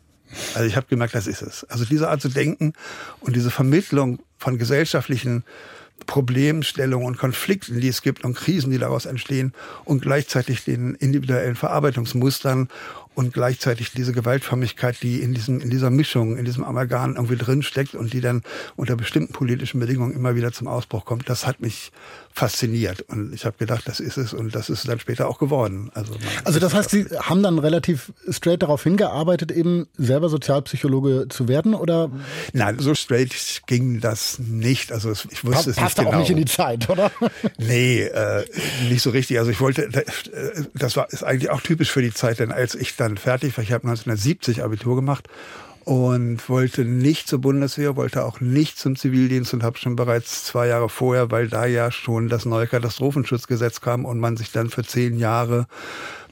[0.54, 1.64] Also ich habe gemerkt, das ist es.
[1.64, 2.72] Also diese Art zu denken
[3.20, 5.44] und diese Vermittlung von gesellschaftlichen
[6.06, 9.52] Problemstellungen und Konflikten, die es gibt und Krisen, die daraus entstehen
[9.84, 12.68] und gleichzeitig den individuellen Verarbeitungsmustern
[13.14, 17.62] und gleichzeitig diese Gewaltförmigkeit, die in diesem in dieser Mischung, in diesem Amalgam irgendwie drin
[17.62, 18.42] steckt und die dann
[18.76, 21.92] unter bestimmten politischen Bedingungen immer wieder zum Ausbruch kommt, das hat mich
[22.32, 25.90] fasziniert und ich habe gedacht, das ist es und das ist dann später auch geworden.
[25.94, 26.14] Also,
[26.44, 31.74] also das heißt, Sie haben dann relativ straight darauf hingearbeitet, eben selber Sozialpsychologe zu werden
[31.74, 32.10] oder?
[32.52, 34.92] Nein, so straight ging das nicht.
[34.92, 37.10] Also ich wusste es nicht passt auch nicht in die Zeit, oder?
[37.58, 38.44] Nee, äh,
[38.88, 39.38] nicht so richtig.
[39.38, 40.04] Also ich wollte, äh,
[40.74, 43.64] das war ist eigentlich auch typisch für die Zeit, denn als ich dann fertig war,
[43.64, 45.28] ich habe 1970 Abitur gemacht
[45.84, 50.68] und wollte nicht zur Bundeswehr, wollte auch nicht zum Zivildienst und habe schon bereits zwei
[50.68, 54.84] Jahre vorher, weil da ja schon das neue Katastrophenschutzgesetz kam und man sich dann für
[54.84, 55.66] zehn Jahre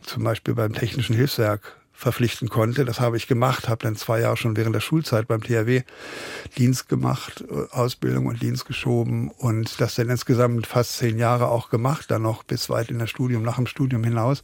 [0.02, 2.84] zum Beispiel beim Technischen Hilfswerk verpflichten konnte.
[2.84, 5.82] Das habe ich gemacht, habe dann zwei Jahre schon während der Schulzeit beim THW
[6.56, 11.68] Dienst gemacht, äh, Ausbildung und Dienst geschoben und das dann insgesamt fast zehn Jahre auch
[11.68, 14.42] gemacht, dann noch bis weit in das Studium, nach dem Studium hinaus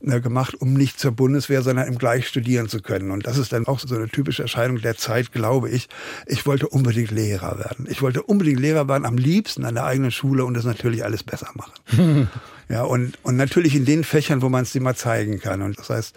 [0.00, 3.10] äh, gemacht, um nicht zur Bundeswehr, sondern im gleich studieren zu können.
[3.10, 5.88] Und das ist dann auch so eine typische Erscheinung der Zeit, glaube ich.
[6.26, 7.86] Ich wollte unbedingt Lehrer werden.
[7.90, 11.24] Ich wollte unbedingt Lehrer werden, am liebsten an der eigenen Schule und das natürlich alles
[11.24, 12.28] besser machen.
[12.68, 15.62] Ja, und, und natürlich in den Fächern, wo man es mal zeigen kann.
[15.62, 16.16] Und das heißt,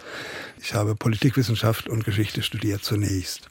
[0.60, 3.48] ich habe Politikwissenschaft und Geschichte studiert zunächst.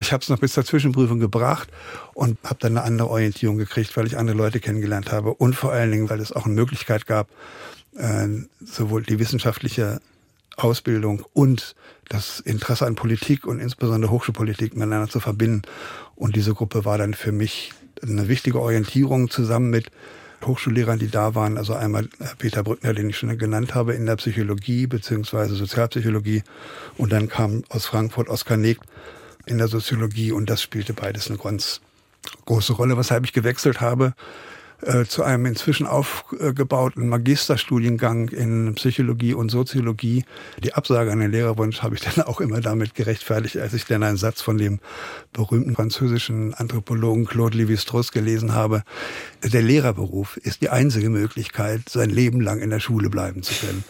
[0.00, 1.68] Ich habe es noch bis zur Zwischenprüfung gebracht
[2.14, 5.72] und habe dann eine andere Orientierung gekriegt, weil ich andere Leute kennengelernt habe und vor
[5.72, 7.28] allen Dingen, weil es auch eine Möglichkeit gab,
[7.96, 8.28] äh,
[8.64, 10.00] sowohl die wissenschaftliche
[10.56, 11.74] Ausbildung und
[12.08, 15.62] das Interesse an Politik und insbesondere Hochschulpolitik miteinander zu verbinden.
[16.14, 19.90] Und diese Gruppe war dann für mich eine wichtige Orientierung zusammen mit
[20.44, 21.58] Hochschullehrern, die da waren.
[21.58, 26.42] Also einmal Peter Brückner, den ich schon genannt habe, in der Psychologie beziehungsweise Sozialpsychologie.
[26.96, 28.82] Und dann kam aus Frankfurt Oskar Negt
[29.46, 31.80] in der Soziologie und das spielte beides eine ganz
[32.44, 34.14] große Rolle, weshalb ich gewechselt habe
[34.82, 40.24] äh, zu einem inzwischen aufgebauten Magisterstudiengang in Psychologie und Soziologie.
[40.62, 44.02] Die Absage an den Lehrerwunsch habe ich dann auch immer damit gerechtfertigt, als ich dann
[44.02, 44.78] einen Satz von dem
[45.32, 48.84] berühmten französischen Anthropologen Claude Lévi-Strauss gelesen habe.
[49.42, 53.84] Der Lehrerberuf ist die einzige Möglichkeit, sein Leben lang in der Schule bleiben zu können.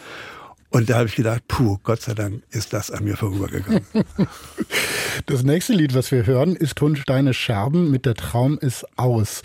[0.71, 3.85] Und da habe ich gedacht, puh, Gott sei Dank ist das an mir vorübergegangen.
[5.25, 9.41] Das nächste Lied, was wir hören, ist Tonsteine Scherben mit Der Traum ist aus.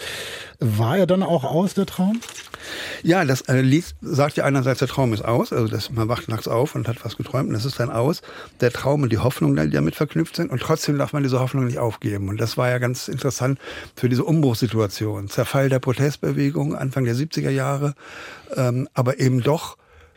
[0.61, 2.21] War er dann auch aus, der Traum?
[3.03, 6.29] Ja, das äh, Lied sagt ja einerseits, der Traum ist aus, also dass man wacht
[6.29, 8.23] nachts auf und hat was geträumt und das ist dann aus.
[8.61, 11.67] Der Traum und die Hoffnung, die damit verknüpft sind und trotzdem darf man diese Hoffnung
[11.67, 12.29] nicht aufgeben.
[12.29, 13.59] Und das war ja ganz interessant
[13.97, 15.29] für diese Umbruchssituation.
[15.29, 17.95] Zerfall der Protestbewegung Anfang der 70er Jahre,
[18.57, 19.77] ähm, aber eben doch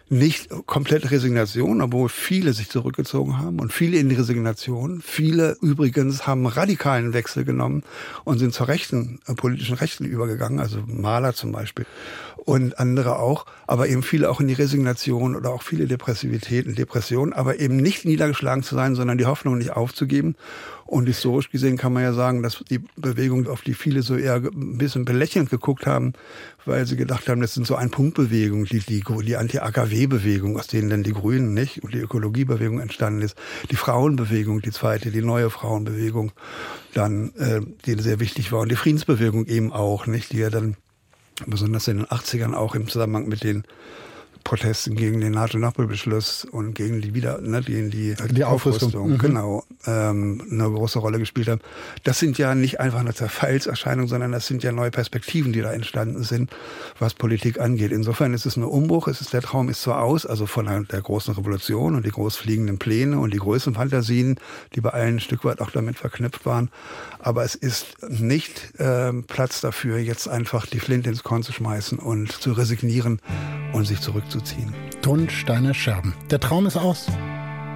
[0.09, 5.01] nicht komplett Resignation, obwohl viele sich zurückgezogen haben und viele in die Resignation.
[5.01, 7.83] Viele übrigens haben radikalen Wechsel genommen
[8.23, 11.85] und sind zur rechten, äh, politischen Rechten übergegangen, also Maler zum Beispiel
[12.47, 16.77] und andere auch, aber eben viele auch in die Resignation oder auch viele Depressivität und
[16.77, 20.37] Depressionen, aber eben nicht niedergeschlagen zu sein, sondern die Hoffnung nicht aufzugeben.
[20.87, 24.35] Und historisch gesehen kann man ja sagen, dass die Bewegung, auf die viele so eher
[24.35, 26.13] ein bisschen belächelnd geguckt haben,
[26.65, 30.89] weil sie gedacht haben, das sind so ein Punktbewegung, die, die, die Anti-AKW-Bewegung, aus denen
[30.89, 33.35] dann die Grünen nicht und die Ökologiebewegung entstanden ist,
[33.69, 36.31] die Frauenbewegung, die zweite, die neue Frauenbewegung,
[36.93, 40.77] dann, äh, die sehr wichtig war und die Friedensbewegung eben auch, nicht, die ja dann
[41.45, 43.65] besonders in den 80ern auch im Zusammenhang mit den
[44.43, 49.17] Protesten gegen den NATO-Nachbarbeschluss und gegen die wieder, ne, gegen die, die Aufrüstung, Aufrüstung mhm.
[49.17, 51.61] genau, ähm, eine große Rolle gespielt haben.
[52.03, 55.73] Das sind ja nicht einfach eine Zerfallserscheinung, sondern das sind ja neue Perspektiven, die da
[55.73, 56.51] entstanden sind,
[56.99, 57.91] was Politik angeht.
[57.91, 61.01] Insofern ist es ein Umbruch, es ist der Traum ist zwar aus, also von der,
[61.01, 64.39] großen Revolution und die großfliegenden Pläne und die größten Fantasien,
[64.73, 66.69] die bei allen ein Stück weit auch damit verknüpft waren,
[67.27, 71.99] aber es ist nicht äh, Platz dafür, jetzt einfach die Flinte ins Korn zu schmeißen
[71.99, 73.19] und zu resignieren
[73.73, 74.73] und sich zurückzuziehen.
[75.01, 76.13] Tonsteine Scherben.
[76.31, 77.07] Der Traum ist aus.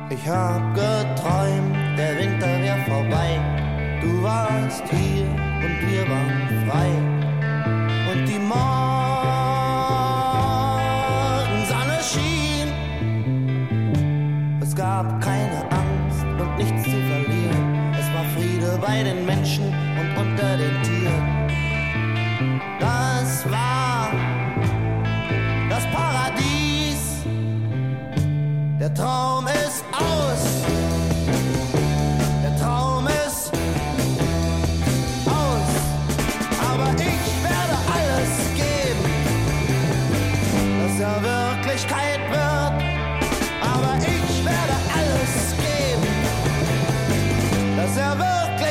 [0.10, 4.00] Ich hab geträumt, der Winter wär vorbei.
[4.02, 6.90] Du warst hier und wir waren frei.
[8.14, 8.80] Und die Morgensonne
[12.10, 12.70] schien.
[14.62, 17.01] Es gab keine Angst und nichts zu
[18.82, 19.66] bei den Menschen
[20.00, 21.48] und unter den Tieren.
[22.80, 24.12] Das war
[25.70, 27.24] das Paradies.
[28.80, 30.81] Der Traum ist aus.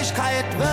[0.01, 0.69] Wirklichkeit wird.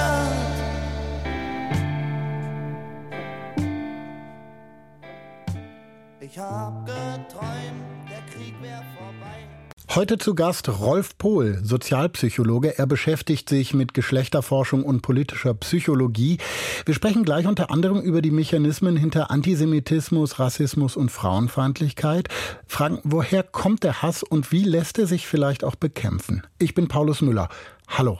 [6.21, 9.47] Ich hab geträumt, der Krieg wäre vorbei.
[9.95, 12.77] Heute zu Gast Rolf Pohl, Sozialpsychologe.
[12.77, 16.37] Er beschäftigt sich mit Geschlechterforschung und politischer Psychologie.
[16.85, 22.29] Wir sprechen gleich unter anderem über die Mechanismen hinter Antisemitismus, Rassismus und Frauenfeindlichkeit.
[22.65, 26.43] Fragen, woher kommt der Hass und wie lässt er sich vielleicht auch bekämpfen?
[26.59, 27.49] Ich bin Paulus Müller.
[27.89, 28.19] Hallo.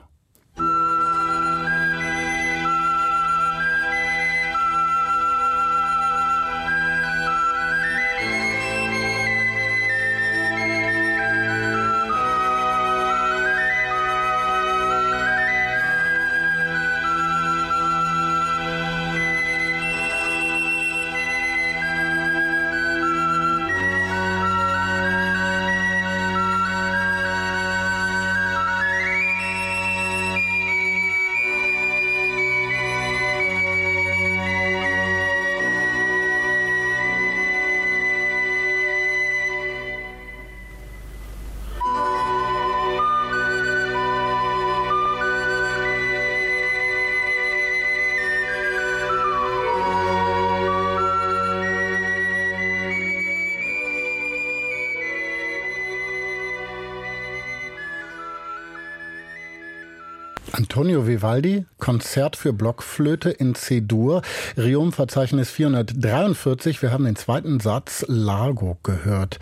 [60.78, 64.22] Antonio Vivaldi, Konzert für Blockflöte in C-Dur,
[64.58, 66.84] Riom-Verzeichnis 443.
[66.84, 69.40] Wir haben den zweiten Satz Largo gehört.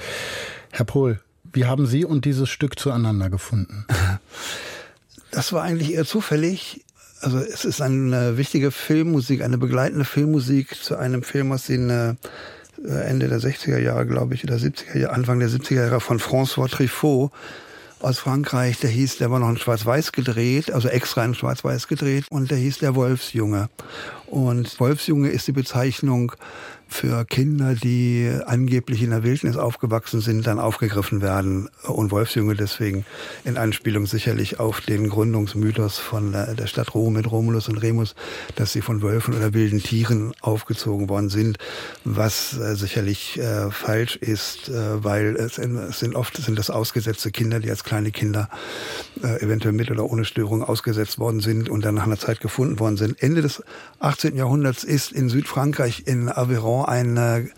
[0.72, 1.20] Herr Pohl,
[1.52, 3.86] wie haben Sie und dieses Stück zueinander gefunden?
[5.32, 6.86] Das war eigentlich eher zufällig.
[7.20, 12.16] Also es ist eine wichtige Filmmusik, eine begleitende Filmmusik zu einem Film aus den äh,
[12.88, 16.70] Ende der 60er Jahre, glaube ich, oder 70er Jahre, Anfang der 70er Jahre von François
[16.70, 17.34] Truffaut
[18.02, 22.26] aus Frankreich, der hieß, der war noch in Schwarz-Weiß gedreht, also extra in Schwarz-Weiß gedreht
[22.30, 23.70] und der hieß Der Wolfsjunge.
[24.28, 26.34] Und Wolfsjunge ist die Bezeichnung
[26.88, 31.70] für Kinder, die angeblich in der Wildnis aufgewachsen sind, dann aufgegriffen werden.
[31.84, 33.06] Und Wolfsjunge deswegen
[33.44, 38.16] in Anspielung sicherlich auf den Gründungsmythos von der, Stadt Rom mit Romulus und Remus,
[38.56, 41.58] dass sie von Wölfen oder wilden Tieren aufgezogen worden sind,
[42.04, 47.32] was äh, sicherlich äh, falsch ist, äh, weil es, es, sind oft sind das ausgesetzte
[47.32, 48.50] Kinder, die als kleine Kinder
[49.24, 52.80] äh, eventuell mit oder ohne Störung ausgesetzt worden sind und dann nach einer Zeit gefunden
[52.80, 53.22] worden sind.
[53.22, 53.64] Ende des
[54.00, 54.36] 18.
[54.36, 57.52] Jahrhunderts ist in Südfrankreich in Aveyron ein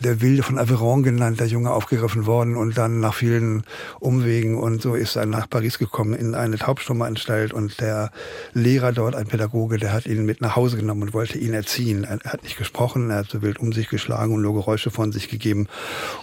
[0.00, 3.64] der Wilde von Aveyron genannt, der Junge aufgegriffen worden und dann nach vielen
[3.98, 8.10] Umwegen und so ist er nach Paris gekommen in eine Taubstummeanstalt und der
[8.52, 12.04] Lehrer dort, ein Pädagoge, der hat ihn mit nach Hause genommen und wollte ihn erziehen.
[12.04, 15.12] Er hat nicht gesprochen, er hat so wild um sich geschlagen und nur Geräusche von
[15.12, 15.68] sich gegeben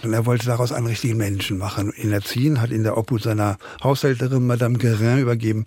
[0.02, 3.58] und er wollte daraus einen richtigen Menschen machen, ihn erziehen, hat ihn der Obhut seiner
[3.82, 5.64] Haushälterin Madame Guerin übergeben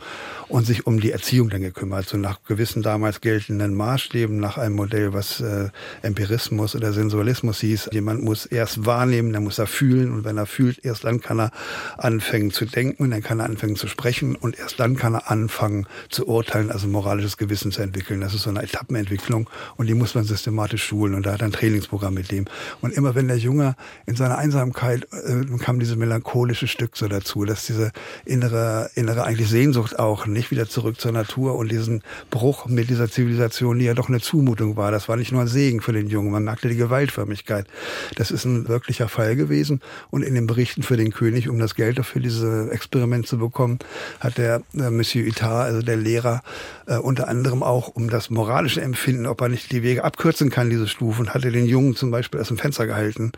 [0.47, 4.76] und sich um die Erziehung dann gekümmert, so nach gewissen damals geltenden Maßstäben, nach einem
[4.76, 5.69] Modell, was äh,
[6.02, 7.89] Empirismus oder Sensualismus hieß.
[8.01, 11.39] Jemand muss erst wahrnehmen, dann muss er fühlen und wenn er fühlt, erst dann kann
[11.39, 11.51] er
[11.97, 15.87] anfangen zu denken dann kann er anfangen zu sprechen und erst dann kann er anfangen
[16.09, 18.19] zu urteilen, also moralisches Gewissen zu entwickeln.
[18.21, 21.45] Das ist so eine Etappenentwicklung und die muss man systematisch schulen und da hat er
[21.45, 22.45] ein Trainingsprogramm mit dem.
[22.81, 27.45] Und immer wenn der Junge in seiner Einsamkeit äh, kam dieses melancholische Stück so dazu,
[27.45, 27.91] dass diese
[28.25, 32.89] innere, innere eigentlich Sehnsucht auch nicht nicht wieder zurück zur Natur und diesen Bruch mit
[32.89, 34.89] dieser Zivilisation, die ja doch eine Zumutung war.
[34.89, 37.67] Das war nicht nur ein Segen für den Jungen, man merkte die Gewaltförmigkeit.
[38.15, 39.82] Das ist ein wirklicher Fall gewesen.
[40.10, 43.80] Und in den Berichten für den König, um das Geld für dieses Experiment zu bekommen,
[44.19, 46.41] hat der äh, Monsieur Itard, also der Lehrer,
[46.88, 50.69] äh, unter anderem auch um das moralische Empfinden, ob er nicht die Wege abkürzen kann,
[50.69, 53.32] diese Stufen, hatte den Jungen zum Beispiel aus dem Fenster gehalten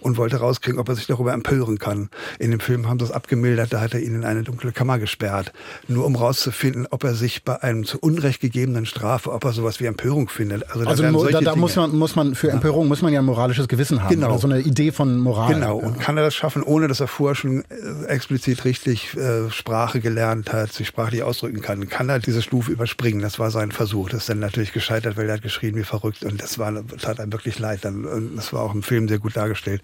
[0.00, 2.10] und wollte rauskriegen, ob er sich darüber empören kann.
[2.38, 4.98] In dem Film haben sie das abgemildert, da hat er ihn in eine dunkle Kammer
[4.98, 5.52] gesperrt,
[5.86, 9.80] nur um rauszufinden, ob er sich bei einem zu Unrecht gegebenen Strafe, ob er sowas
[9.80, 10.70] wie Empörung findet.
[10.70, 13.68] Also, also da, da muss man muss man für Empörung muss man ja ein moralisches
[13.68, 14.14] Gewissen haben.
[14.14, 14.28] Genau.
[14.28, 15.54] Oder so eine Idee von Moral.
[15.54, 15.76] Genau.
[15.76, 20.00] Und kann er das schaffen, ohne dass er vorher schon äh, explizit richtig äh, Sprache
[20.00, 23.20] gelernt hat, sich sprachlich ausdrücken kann, kann er diese Stufe überspringen.
[23.22, 24.10] Das war sein Versuch.
[24.10, 27.20] Das ist dann natürlich gescheitert, weil er hat geschrien wie verrückt und das war tat
[27.20, 27.84] einem wirklich leid.
[27.84, 29.82] Und das war auch im Film sehr gut dargestellt.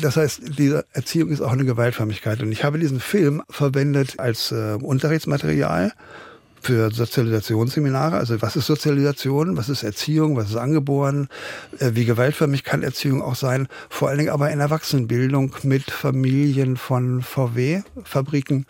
[0.00, 2.42] Das heißt, diese Erziehung ist auch eine Gewaltförmigkeit.
[2.42, 5.92] Und ich habe diesen Film verwendet als äh, Unterrichtsmaterial
[6.60, 8.16] für Sozialisationsseminare.
[8.16, 11.28] Also was ist Sozialisation, was ist Erziehung, was ist angeboren,
[11.78, 13.68] äh, wie gewaltförmig kann Erziehung auch sein.
[13.88, 18.66] Vor allen Dingen aber in Erwachsenenbildung mit Familien von VW-Fabriken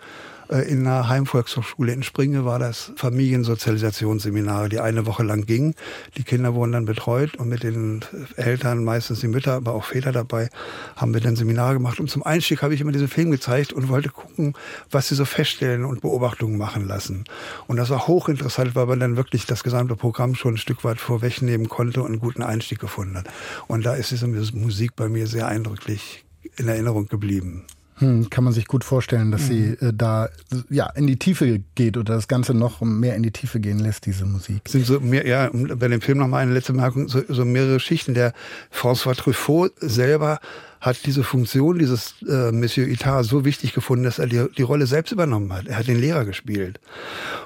[0.51, 5.75] in einer Heimvolkshochschule in Springe war das Familiensozialisationsseminare, die eine Woche lang ging.
[6.17, 8.01] Die Kinder wurden dann betreut und mit den
[8.37, 10.49] Eltern, meistens die Mütter, aber auch Väter dabei,
[10.97, 12.01] haben wir dann Seminare gemacht.
[12.01, 14.55] Und zum Einstieg habe ich immer diesen Film gezeigt und wollte gucken,
[14.91, 17.25] was sie so feststellen und Beobachtungen machen lassen.
[17.67, 20.99] Und das war hochinteressant, weil man dann wirklich das gesamte Programm schon ein Stück weit
[20.99, 23.27] vorwegnehmen konnte und einen guten Einstieg gefunden hat.
[23.67, 26.25] Und da ist diese Musik bei mir sehr eindrücklich
[26.57, 27.65] in Erinnerung geblieben.
[27.99, 29.47] Hm, kann man sich gut vorstellen, dass mhm.
[29.47, 30.29] sie äh, da
[30.71, 34.07] ja in die Tiefe geht oder das Ganze noch mehr in die Tiefe gehen lässt,
[34.07, 34.63] diese Musik.
[34.69, 38.15] Sind so mehr, ja, bei dem Film nochmal eine letzte Merkung, so, so mehrere Schichten.
[38.15, 38.33] Der
[38.73, 40.39] François Truffaut selber
[40.81, 44.87] hat diese Funktion dieses äh, Monsieur Itard so wichtig gefunden, dass er die, die Rolle
[44.87, 45.67] selbst übernommen hat.
[45.67, 46.81] Er hat den Lehrer gespielt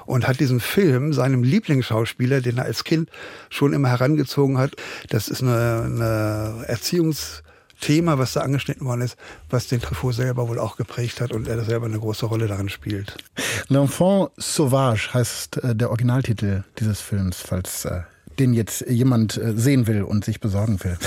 [0.05, 3.09] und hat diesen Film seinem Lieblingsschauspieler, den er als Kind
[3.49, 4.75] schon immer herangezogen hat,
[5.09, 7.42] das ist eine, eine Erziehungs
[7.83, 9.17] Thema, was da angeschnitten worden ist,
[9.49, 12.69] was den Truffaut selber wohl auch geprägt hat und er selber eine große Rolle darin
[12.69, 13.17] spielt.
[13.67, 18.01] L'Enfant Sauvage heißt äh, der Originaltitel dieses Films, falls äh,
[18.39, 20.97] den jetzt jemand äh, sehen will und sich besorgen will.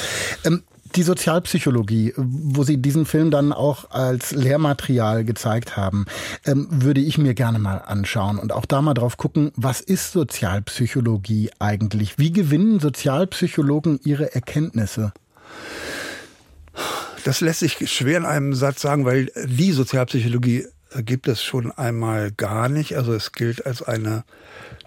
[0.45, 0.63] Ähm,
[0.95, 6.05] die Sozialpsychologie, wo Sie diesen Film dann auch als Lehrmaterial gezeigt haben,
[6.45, 10.13] ähm, würde ich mir gerne mal anschauen und auch da mal drauf gucken, was ist
[10.13, 12.19] Sozialpsychologie eigentlich?
[12.19, 15.13] Wie gewinnen Sozialpsychologen ihre Erkenntnisse?
[17.27, 20.67] Das lässt sich schwer in einem Satz sagen, weil die Sozialpsychologie
[20.99, 22.97] gibt es schon einmal gar nicht.
[22.97, 24.23] Also es gilt als eine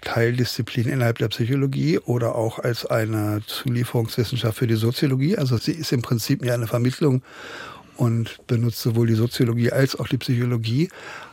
[0.00, 5.36] Teildisziplin innerhalb der Psychologie oder auch als eine Zulieferungswissenschaft für die Soziologie.
[5.36, 7.20] Also sie ist im Prinzip ja eine Vermittlung
[7.98, 10.88] und benutzt sowohl die Soziologie als auch die Psychologie.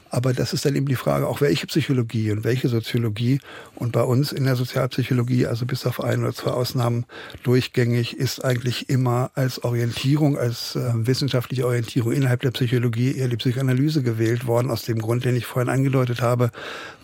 [0.09, 3.39] Aber das ist dann eben die Frage, auch welche Psychologie und welche Soziologie.
[3.75, 7.05] Und bei uns in der Sozialpsychologie, also bis auf ein oder zwei Ausnahmen
[7.43, 13.37] durchgängig, ist eigentlich immer als Orientierung, als äh, wissenschaftliche Orientierung innerhalb der Psychologie eher die
[13.37, 16.51] Psychoanalyse gewählt worden, aus dem Grund, den ich vorhin angedeutet habe.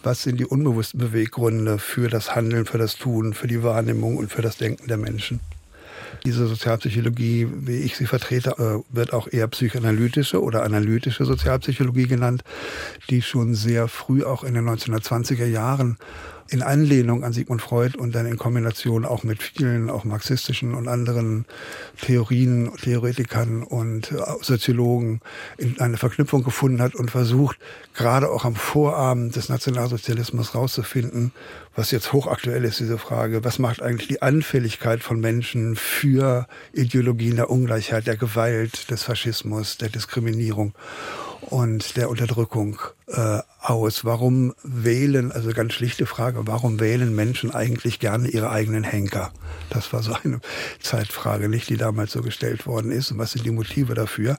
[0.03, 4.31] Was sind die unbewussten Beweggründe für das Handeln, für das Tun, für die Wahrnehmung und
[4.31, 5.39] für das Denken der Menschen?
[6.25, 12.43] Diese Sozialpsychologie, wie ich sie vertrete, äh, wird auch eher psychoanalytische oder analytische Sozialpsychologie genannt,
[13.09, 15.97] die schon sehr früh, auch in den 1920er Jahren,
[16.49, 20.87] in Anlehnung an Sigmund Freud und dann in Kombination auch mit vielen auch marxistischen und
[20.87, 21.45] anderen
[22.01, 25.21] Theorien, Theoretikern und äh, Soziologen
[25.57, 27.57] in eine Verknüpfung gefunden hat und versucht,
[27.93, 31.31] gerade auch am Vorabend des Nationalsozialismus rauszufinden,
[31.75, 37.35] was jetzt hochaktuell ist, diese Frage, was macht eigentlich die Anfälligkeit von Menschen für Ideologien
[37.35, 40.73] der Ungleichheit, der Gewalt, des Faschismus, der Diskriminierung
[41.41, 44.05] und der Unterdrückung äh, aus?
[44.05, 49.31] Warum wählen, also ganz schlichte Frage, warum wählen Menschen eigentlich gerne ihre eigenen Henker?
[49.69, 50.39] Das war so eine
[50.79, 53.11] Zeitfrage, nicht, die damals so gestellt worden ist.
[53.11, 54.37] Und was sind die Motive dafür?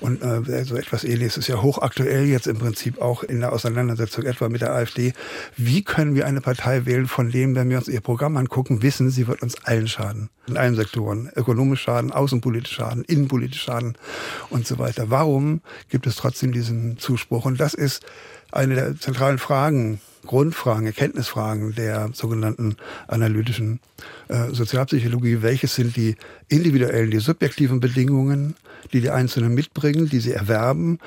[0.00, 4.24] Und äh, so etwas ähnliches ist ja hochaktuell jetzt im Prinzip auch in der Auseinandersetzung
[4.24, 5.12] etwa mit der AfD.
[5.56, 9.10] Wie können wir eine Partei wählen, von dem, wenn wir uns ihr Programm angucken, wissen,
[9.10, 10.28] sie wird uns allen schaden?
[10.46, 11.30] In allen Sektoren.
[11.34, 13.96] Ökonomisch schaden, außenpolitisch schaden, innenpolitisch schaden
[14.50, 15.10] und so weiter.
[15.10, 17.46] Warum gibt es trotzdem diesen Zuspruch?
[17.46, 18.04] Und das ist
[18.56, 22.76] eine der zentralen Fragen, Grundfragen, Erkenntnisfragen der sogenannten
[23.06, 23.80] analytischen
[24.28, 25.42] äh, Sozialpsychologie.
[25.42, 26.16] Welches sind die
[26.48, 28.56] individuellen, die subjektiven Bedingungen,
[28.92, 30.98] die die Einzelnen mitbringen, die sie erwerben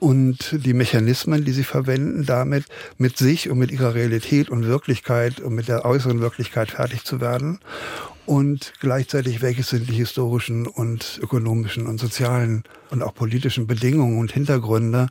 [0.00, 2.64] und die Mechanismen, die sie verwenden, damit
[2.98, 7.20] mit sich und mit ihrer Realität und Wirklichkeit und mit der äußeren Wirklichkeit fertig zu
[7.20, 7.60] werden
[8.26, 14.32] und gleichzeitig welches sind die historischen und ökonomischen und sozialen und auch politischen Bedingungen und
[14.32, 15.08] Hintergründe,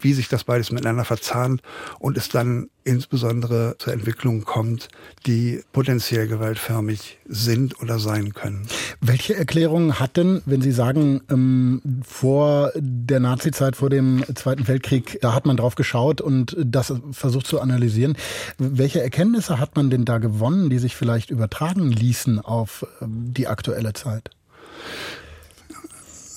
[0.00, 1.62] wie sich das beides miteinander verzahnt
[1.98, 4.88] und es dann insbesondere zur Entwicklung kommt,
[5.26, 8.66] die potenziell gewaltförmig sind oder sein können.
[9.00, 15.18] Welche Erklärungen hat denn, wenn Sie sagen, ähm, vor der Nazizeit, vor dem Zweiten Weltkrieg,
[15.20, 18.16] da hat man drauf geschaut und das versucht zu analysieren.
[18.58, 23.48] Welche Erkenntnisse hat man denn da gewonnen, die sich vielleicht übertragen ließen auf ähm, die
[23.48, 24.30] aktuelle Zeit?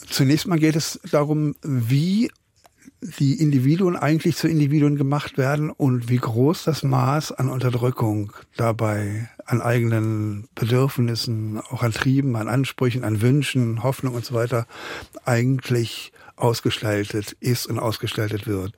[0.10, 2.32] Zunächst mal geht es darum, wie
[3.02, 9.30] die Individuen eigentlich zu Individuen gemacht werden und wie groß das Maß an Unterdrückung dabei,
[9.46, 14.68] an eigenen Bedürfnissen, auch an Trieben, an Ansprüchen, an Wünschen, Hoffnung und so weiter
[15.24, 18.74] eigentlich ausgestaltet ist und ausgestaltet wird.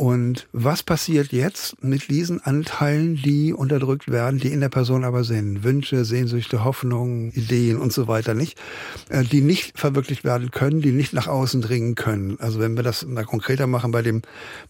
[0.00, 5.24] Und was passiert jetzt mit diesen Anteilen, die unterdrückt werden, die in der Person aber
[5.24, 5.62] sind?
[5.62, 8.58] Wünsche, Sehnsüchte, Hoffnungen, Ideen und so weiter nicht,
[9.10, 12.40] äh, die nicht verwirklicht werden können, die nicht nach außen dringen können.
[12.40, 14.22] Also wenn wir das mal konkreter machen bei dem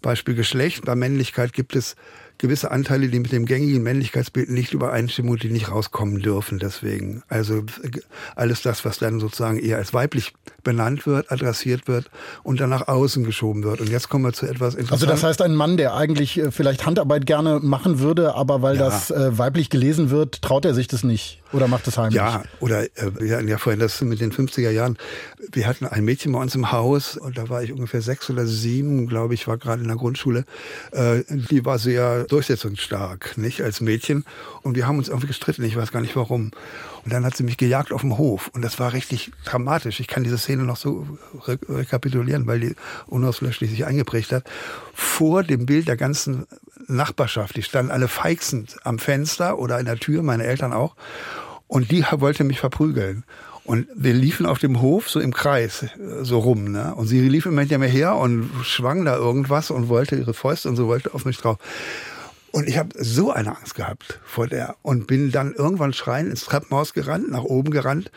[0.03, 1.95] Beispiel Geschlecht, bei Männlichkeit gibt es
[2.41, 6.59] gewisse Anteile, die mit dem gängigen Männlichkeitsbild nicht übereinstimmen und die nicht rauskommen dürfen.
[6.59, 7.63] Deswegen, also
[8.35, 10.33] alles das, was dann sozusagen eher als weiblich
[10.65, 12.11] benannt wird, adressiert wird
[12.43, 13.81] und dann nach außen geschoben wird.
[13.81, 14.93] Und jetzt kommen wir zu etwas Interessantes.
[14.93, 18.77] Also das heißt, ein Mann, der eigentlich äh, vielleicht Handarbeit gerne machen würde, aber weil
[18.77, 18.87] ja.
[18.87, 22.17] das äh, weiblich gelesen wird, traut er sich das nicht oder macht es heimlich?
[22.17, 24.97] Ja, oder äh, wir hatten ja vorhin das mit den 50er Jahren.
[25.53, 28.47] Wir hatten ein Mädchen bei uns im Haus und da war ich ungefähr sechs oder
[28.47, 30.45] sieben, glaube ich, war gerade in der Grundschule.
[30.93, 34.25] Äh, die war sehr durchsetzungsstark, nicht als Mädchen.
[34.63, 36.53] Und wir haben uns irgendwie gestritten, ich weiß gar nicht warum.
[37.05, 38.51] Und dann hat sie mich gejagt auf dem Hof.
[38.53, 40.01] Und das war richtig dramatisch.
[40.01, 41.07] Ich kann diese Szene noch so
[41.47, 42.75] re rekapitulieren, weil die
[43.07, 44.45] unauslöschlich sich eingeprägt hat.
[44.93, 46.47] Vor dem Bild der ganzen
[46.87, 47.57] Nachbarschaft.
[47.57, 50.97] Die standen alle feixend am Fenster oder in der Tür, meine Eltern auch.
[51.67, 53.25] Und die wollte mich verprügeln.
[53.65, 55.87] Und wir liefen auf dem Hof so im Kreis
[56.23, 56.73] so rum.
[56.73, 56.95] Ne?
[56.95, 60.69] Und sie lief immer hinter mir her und schwang da irgendwas und wollte ihre Fäuste
[60.69, 61.59] und so wollte auf mich drauf.
[62.53, 66.45] Und ich habe so eine Angst gehabt vor der und bin dann irgendwann schreien ins
[66.45, 68.11] Treppenhaus gerannt, nach oben gerannt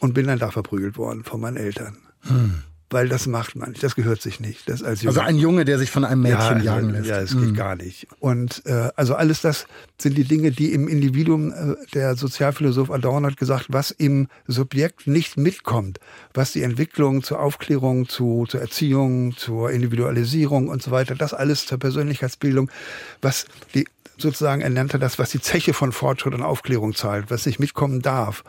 [0.00, 1.98] und bin dann da verprügelt worden von meinen Eltern.
[2.22, 4.68] Hm weil das macht man nicht, das gehört sich nicht.
[4.68, 7.06] Das als Junge, also ein Junge, der sich von einem Mädchen ja, jagen lässt.
[7.06, 7.54] Ja, es geht mhm.
[7.54, 8.06] gar nicht.
[8.18, 9.66] Und äh, also alles das
[10.00, 15.06] sind die Dinge, die im Individuum, äh, der Sozialphilosoph Adorno hat gesagt, was im Subjekt
[15.06, 16.00] nicht mitkommt,
[16.32, 21.66] was die Entwicklung zur Aufklärung, zu, zur Erziehung, zur Individualisierung und so weiter, das alles
[21.66, 22.70] zur Persönlichkeitsbildung,
[23.20, 23.86] was die
[24.16, 28.02] sozusagen, er nannte das, was die Zeche von Fortschritt und Aufklärung zahlt, was nicht mitkommen
[28.02, 28.42] darf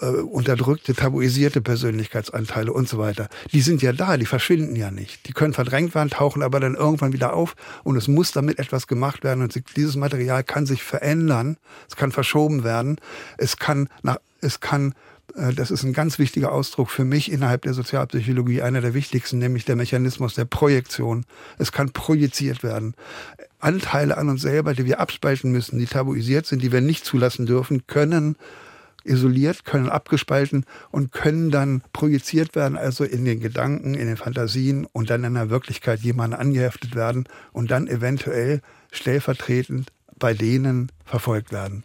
[0.00, 3.28] äh, unterdrückte, tabuisierte Persönlichkeitsanteile und so weiter.
[3.52, 5.28] Die sind ja da, die verschwinden ja nicht.
[5.28, 8.86] Die können verdrängt werden, tauchen aber dann irgendwann wieder auf und es muss damit etwas
[8.86, 11.56] gemacht werden und dieses Material kann sich verändern,
[11.88, 12.96] es kann verschoben werden,
[13.38, 14.94] es kann nach, es kann
[15.36, 19.38] äh, das ist ein ganz wichtiger Ausdruck für mich innerhalb der Sozialpsychologie, einer der wichtigsten,
[19.38, 21.24] nämlich der Mechanismus der Projektion.
[21.58, 22.94] Es kann projiziert werden.
[23.58, 27.46] Anteile an uns selber, die wir abspalten müssen, die tabuisiert sind, die wir nicht zulassen
[27.46, 28.36] dürfen, können
[29.04, 34.86] isoliert, können abgespalten und können dann projiziert werden, also in den Gedanken, in den Fantasien
[34.92, 38.60] und dann in der Wirklichkeit jemandem angeheftet werden und dann eventuell
[38.92, 41.82] stellvertretend bei denen verfolgt werden.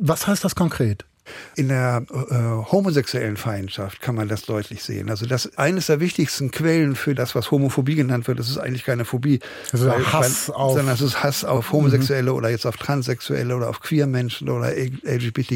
[0.00, 1.06] Was heißt das konkret?
[1.54, 2.34] In der äh,
[2.72, 5.10] homosexuellen Feindschaft kann man das deutlich sehen.
[5.10, 8.84] Also das eines der wichtigsten Quellen für das, was Homophobie genannt wird, das ist eigentlich
[8.84, 9.40] keine Phobie,
[9.72, 13.54] Also weil, Hass weil, auf- sondern es ist Hass auf Homosexuelle oder jetzt auf Transsexuelle
[13.54, 14.72] oder auf Queer-Menschen oder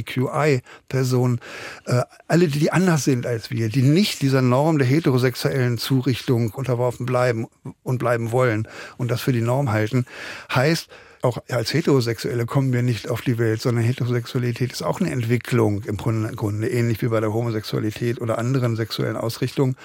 [0.08, 1.40] LGBTQI-Personen.
[1.86, 6.50] Äh, alle, die, die anders sind als wir, die nicht dieser Norm der heterosexuellen Zurichtung
[6.50, 7.46] unterworfen bleiben
[7.82, 10.06] und bleiben wollen und das für die Norm halten,
[10.54, 10.88] heißt,
[11.24, 15.82] auch als Heterosexuelle kommen wir nicht auf die Welt, sondern Heterosexualität ist auch eine Entwicklung
[15.84, 19.76] im Grunde, ähnlich wie bei der Homosexualität oder anderen sexuellen Ausrichtungen.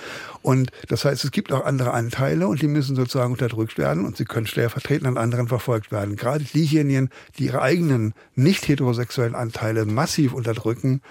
[0.42, 4.18] Und das heißt, es gibt auch andere Anteile und die müssen sozusagen unterdrückt werden und
[4.18, 6.18] sie können stellvertretend an anderen verfolgt werden.
[6.18, 11.02] Gerade diejenigen, die ihre eigenen nicht heterosexuellen Anteile massiv unterdrücken,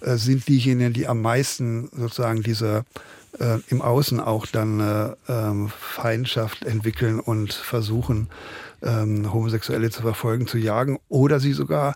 [0.00, 2.84] äh, sind diejenigen, die am meisten sozusagen diese
[3.38, 8.28] äh, im Außen auch dann äh, ähm, Feindschaft entwickeln und versuchen,
[8.82, 11.94] ähm, Homosexuelle zu verfolgen, zu jagen oder sie sogar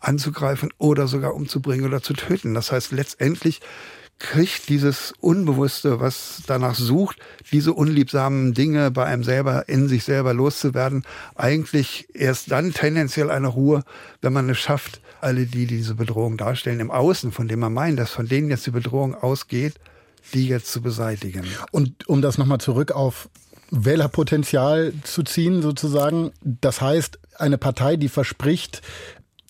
[0.00, 2.54] anzugreifen oder sogar umzubringen oder zu töten.
[2.54, 3.60] Das heißt, letztendlich
[4.18, 7.18] kriegt dieses Unbewusste, was danach sucht,
[7.50, 11.04] diese unliebsamen Dinge bei einem selber, in sich selber loszuwerden,
[11.34, 13.82] eigentlich erst dann tendenziell eine Ruhe,
[14.20, 17.74] wenn man es schafft, alle die, die diese Bedrohung darstellen, im Außen, von dem man
[17.74, 19.74] meint, dass von denen jetzt die Bedrohung ausgeht,
[20.34, 21.44] die jetzt zu beseitigen.
[21.72, 23.28] Und um das nochmal zurück auf
[23.72, 28.82] Wählerpotenzial zu ziehen, sozusagen, das heißt, eine Partei, die verspricht,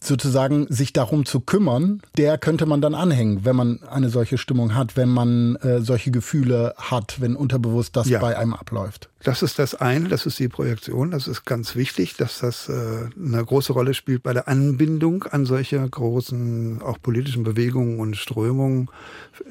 [0.01, 4.75] sozusagen sich darum zu kümmern, der könnte man dann anhängen, wenn man eine solche Stimmung
[4.75, 8.19] hat, wenn man äh, solche Gefühle hat, wenn unterbewusst das Ja.
[8.19, 9.11] bei einem abläuft.
[9.23, 11.13] Das ist das eine, das ist die Projektion.
[11.13, 12.73] Das ist ganz wichtig, dass das äh,
[13.17, 18.89] eine große Rolle spielt bei der Anbindung an solche großen, auch politischen Bewegungen und Strömungen,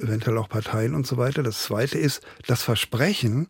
[0.02, 1.44] eventuell auch Parteien und so weiter.
[1.44, 3.48] Das zweite ist das Versprechen,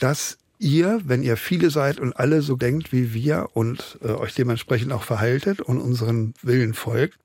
[0.00, 4.34] dass ihr, wenn ihr viele seid und alle so denkt wie wir und äh, euch
[4.34, 7.18] dementsprechend auch verhaltet und unseren Willen folgt,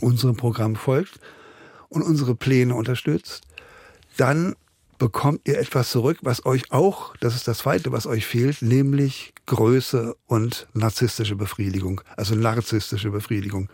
[0.00, 1.20] unserem Programm folgt
[1.88, 3.42] und unsere Pläne unterstützt,
[4.16, 4.54] dann
[5.02, 9.34] bekommt ihr etwas zurück, was euch auch, das ist das Zweite, was euch fehlt, nämlich
[9.46, 13.68] Größe und narzisstische Befriedigung, also narzisstische Befriedigung.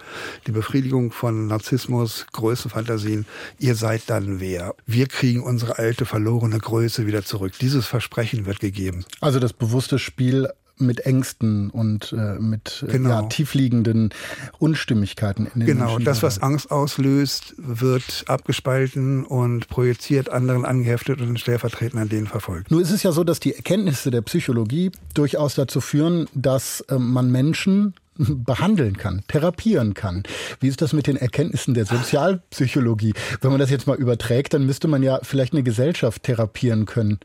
[0.46, 3.26] Die Befriedigung von Narzissmus, Größenfantasien,
[3.58, 4.74] ihr seid dann wer.
[4.86, 7.52] Wir kriegen unsere alte verlorene Größe wieder zurück.
[7.60, 9.04] Dieses Versprechen wird gegeben.
[9.20, 10.48] Also das bewusste Spiel
[10.80, 13.08] mit Ängsten und äh, mit äh, Genau.
[13.10, 14.10] ja, tiefliegenden
[14.58, 16.04] Unstimmigkeiten in den Genau, Menschen.
[16.04, 22.70] das, was Angst auslöst, wird abgespalten und projiziert, anderen angeheftet und stellvertretend an denen verfolgt.
[22.70, 26.98] Nur ist es ja so, dass die Erkenntnisse der Psychologie durchaus dazu führen, dass äh,
[26.98, 30.24] man Menschen behandeln kann, therapieren kann.
[30.60, 33.14] Wie ist das mit den Erkenntnissen der Sozialpsychologie?
[33.40, 37.18] Wenn man das jetzt mal überträgt, dann müsste man ja vielleicht eine Gesellschaft therapieren können.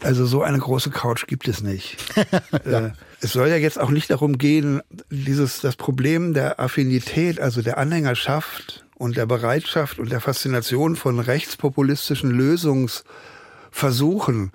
[0.00, 1.96] Also so eine große Couch gibt es nicht.
[2.64, 2.90] äh,
[3.20, 7.78] es soll ja jetzt auch nicht darum gehen, dieses das Problem der Affinität, also der
[7.78, 14.52] Anhängerschaft und der Bereitschaft und der Faszination von rechtspopulistischen Lösungsversuchen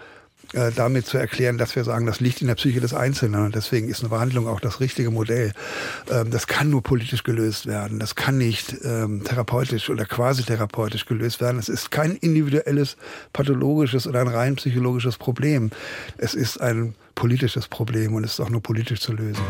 [0.54, 3.56] äh, damit zu erklären, dass wir sagen, das liegt in der Psyche des Einzelnen und
[3.56, 5.54] deswegen ist eine Behandlung auch das richtige Modell.
[6.12, 7.99] Ähm, das kann nur politisch gelöst werden.
[7.99, 11.58] Das kann nicht ähm, therapeutisch oder quasi therapeutisch gelöst werden.
[11.58, 12.97] Es ist kein individuelles
[13.34, 15.72] pathologisches oder ein rein psychologisches Problem.
[16.18, 19.43] Es ist ein politisches Problem und ist auch nur politisch zu lösen.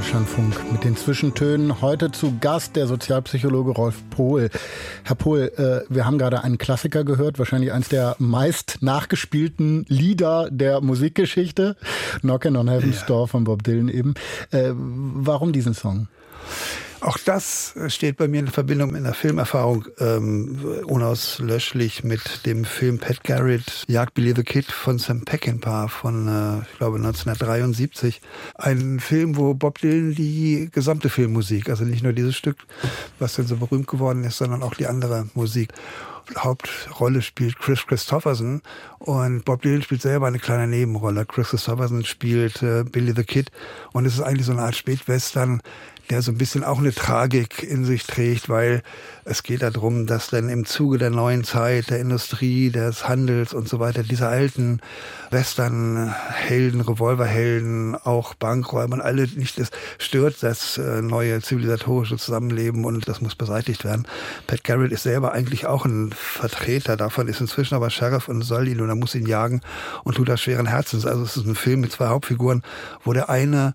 [0.00, 1.82] Deutschlandfunk mit den Zwischentönen.
[1.82, 4.48] Heute zu Gast der Sozialpsychologe Rolf Pohl.
[5.04, 10.48] Herr Pohl, äh, wir haben gerade einen Klassiker gehört, wahrscheinlich eins der meist nachgespielten Lieder
[10.50, 11.76] der Musikgeschichte.
[12.22, 14.14] Knockin' on Heaven's Door von Bob Dylan eben.
[14.52, 16.08] Äh, warum diesen Song?
[17.02, 22.98] Auch das steht bei mir in Verbindung mit einer Filmerfahrung ähm, unauslöschlich mit dem Film
[22.98, 28.20] Pat Garrett, Jagd Billy the Kid von Sam Peckinpah von, äh, ich glaube, 1973.
[28.54, 32.58] Ein Film, wo Bob Dylan die gesamte Filmmusik, also nicht nur dieses Stück,
[33.18, 35.72] was dann so berühmt geworden ist, sondern auch die andere Musik
[36.38, 38.62] Hauptrolle spielt Chris Christopherson
[38.98, 41.26] und Bob Dylan spielt selber eine kleine Nebenrolle.
[41.26, 43.50] Chris Christopherson spielt äh, Billy the Kid
[43.92, 45.60] und es ist eigentlich so eine Art Spätwestern,
[46.10, 48.82] der so ein bisschen auch eine Tragik in sich trägt, weil
[49.24, 53.68] es geht darum, dass dann im Zuge der neuen Zeit, der Industrie, des Handels und
[53.68, 54.80] so weiter, diese alten
[55.30, 63.06] Western-Helden, Revolverhelden, auch Bankräuber und alle nicht, das stört das äh, neue zivilisatorische Zusammenleben und
[63.06, 64.06] das muss beseitigt werden.
[64.48, 68.66] Pat Garrett ist selber eigentlich auch ein Vertreter davon, ist inzwischen aber Sheriff und soll
[68.66, 69.60] ihn oder muss ihn jagen
[70.02, 71.06] und tut das schweren Herzens.
[71.06, 72.62] Also es ist ein Film mit zwei Hauptfiguren,
[73.04, 73.74] wo der eine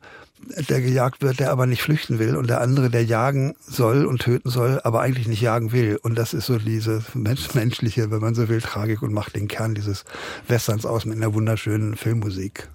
[0.69, 4.21] der gejagt wird, der aber nicht flüchten will und der andere, der jagen soll und
[4.21, 5.97] töten soll, aber eigentlich nicht jagen will.
[6.01, 9.75] Und das ist so diese menschliche, wenn man so will, Tragik und macht den Kern
[9.75, 10.05] dieses
[10.47, 12.69] Westerns aus mit einer wunderschönen Filmmusik.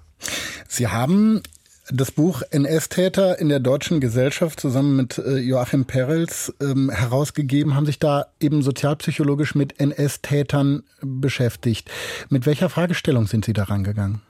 [0.68, 1.42] Sie haben
[1.92, 7.86] das Buch NS-Täter in der deutschen Gesellschaft zusammen mit äh, Joachim Perels ähm, herausgegeben, haben
[7.86, 11.90] sich da eben sozialpsychologisch mit NS-Tätern beschäftigt.
[12.28, 14.22] Mit welcher Fragestellung sind Sie da rangegangen?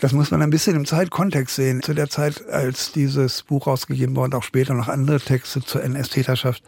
[0.00, 1.82] Das muss man ein bisschen im Zeitkontext sehen.
[1.82, 6.62] Zu der Zeit, als dieses Buch rausgegeben wurde, auch später noch andere Texte zur NS-Täterschaft,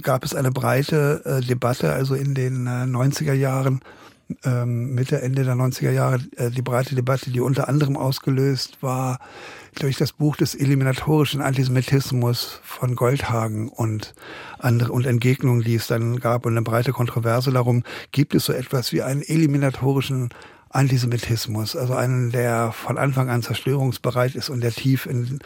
[0.00, 3.80] gab es eine breite äh, Debatte, also in den äh, 90er Jahren,
[4.44, 9.18] ähm, Mitte, Ende der 90er Jahre, äh, die breite Debatte, die unter anderem ausgelöst war
[9.78, 14.14] durch das Buch des eliminatorischen Antisemitismus von Goldhagen und
[14.58, 17.82] andere und Entgegnungen, die es dann gab und eine breite Kontroverse darum,
[18.12, 20.30] gibt es so etwas wie einen eliminatorischen
[20.70, 25.40] Antisemitismus, also einen, der von Anfang an zerstörungsbereit ist und der tief in,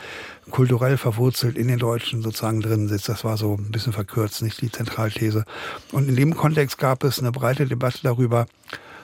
[0.50, 3.08] kulturell verwurzelt in den Deutschen sozusagen drin sitzt.
[3.08, 5.44] Das war so ein bisschen verkürzt, nicht die Zentralthese.
[5.92, 8.46] Und in dem Kontext gab es eine breite Debatte darüber,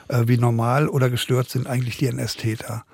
[0.09, 2.85] äh, wie normal oder gestört sind eigentlich die NS-Täter.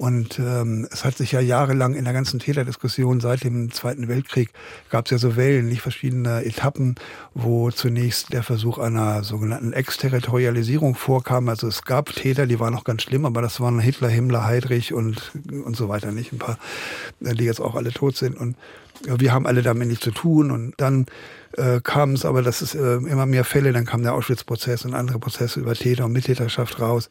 [0.00, 4.48] Und ähm, es hat sich ja jahrelang in der ganzen Täterdiskussion seit dem Zweiten Weltkrieg
[4.88, 6.94] gab es ja so Wellen, nicht verschiedene Etappen,
[7.34, 11.50] wo zunächst der Versuch einer sogenannten Exterritorialisierung vorkam.
[11.50, 14.94] Also es gab Täter, die waren noch ganz schlimm, aber das waren Hitler, Himmler, Heydrich
[14.94, 16.56] und, und so weiter, nicht ein paar,
[17.20, 18.38] die jetzt auch alle tot sind.
[18.38, 18.56] Und
[19.04, 20.50] wir haben alle damit nichts zu tun.
[20.50, 21.04] Und dann
[21.56, 24.94] äh, kam es aber, das ist äh, immer mehr Fälle, dann kam der Auschwitz-Prozess und
[24.94, 27.08] andere Prozesse über Täter und Mittäterschaft raus.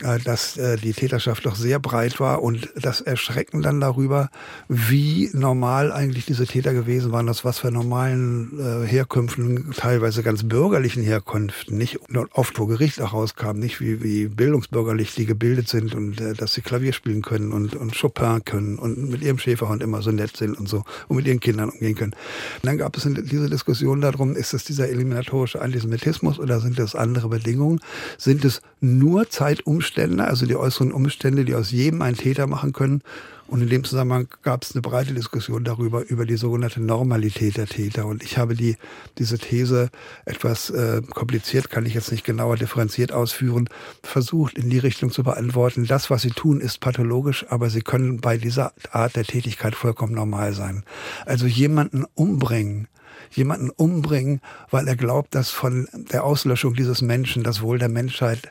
[0.00, 4.30] Äh, dass äh, die Täterschaft doch sehr breit war und das Erschrecken dann darüber,
[4.66, 10.44] wie normal eigentlich diese Täter gewesen waren, aus was für normalen äh, Herkünften, teilweise ganz
[10.44, 11.98] bürgerlichen Herkünften, nicht
[12.32, 16.54] oft vor Gericht auch rauskam, nicht wie, wie bildungsbürgerlich die gebildet sind und äh, dass
[16.54, 20.38] sie Klavier spielen können und, und Chopin können und mit ihrem Schäferhund immer so nett
[20.38, 22.14] sind und so und mit ihren Kindern umgehen können.
[22.14, 26.94] Und dann gab es diese Diskussion darum, ist es dieser eliminatorische Antisemitismus oder sind es
[26.94, 27.80] andere Bedingungen?
[28.18, 32.72] Sind es nur Zeitumstände, Umstände, also die äußeren Umstände, die aus jedem einen Täter machen
[32.72, 33.02] können.
[33.46, 37.66] Und in dem Zusammenhang gab es eine breite Diskussion darüber, über die sogenannte Normalität der
[37.66, 38.06] Täter.
[38.06, 38.76] Und ich habe die,
[39.18, 39.90] diese These
[40.24, 43.68] etwas äh, kompliziert, kann ich jetzt nicht genauer differenziert ausführen,
[44.02, 45.86] versucht in die Richtung zu beantworten.
[45.86, 50.14] Das, was sie tun, ist pathologisch, aber sie können bei dieser Art der Tätigkeit vollkommen
[50.14, 50.84] normal sein.
[51.26, 52.88] Also jemanden umbringen,
[53.32, 58.50] jemanden umbringen, weil er glaubt, dass von der Auslöschung dieses Menschen das Wohl der Menschheit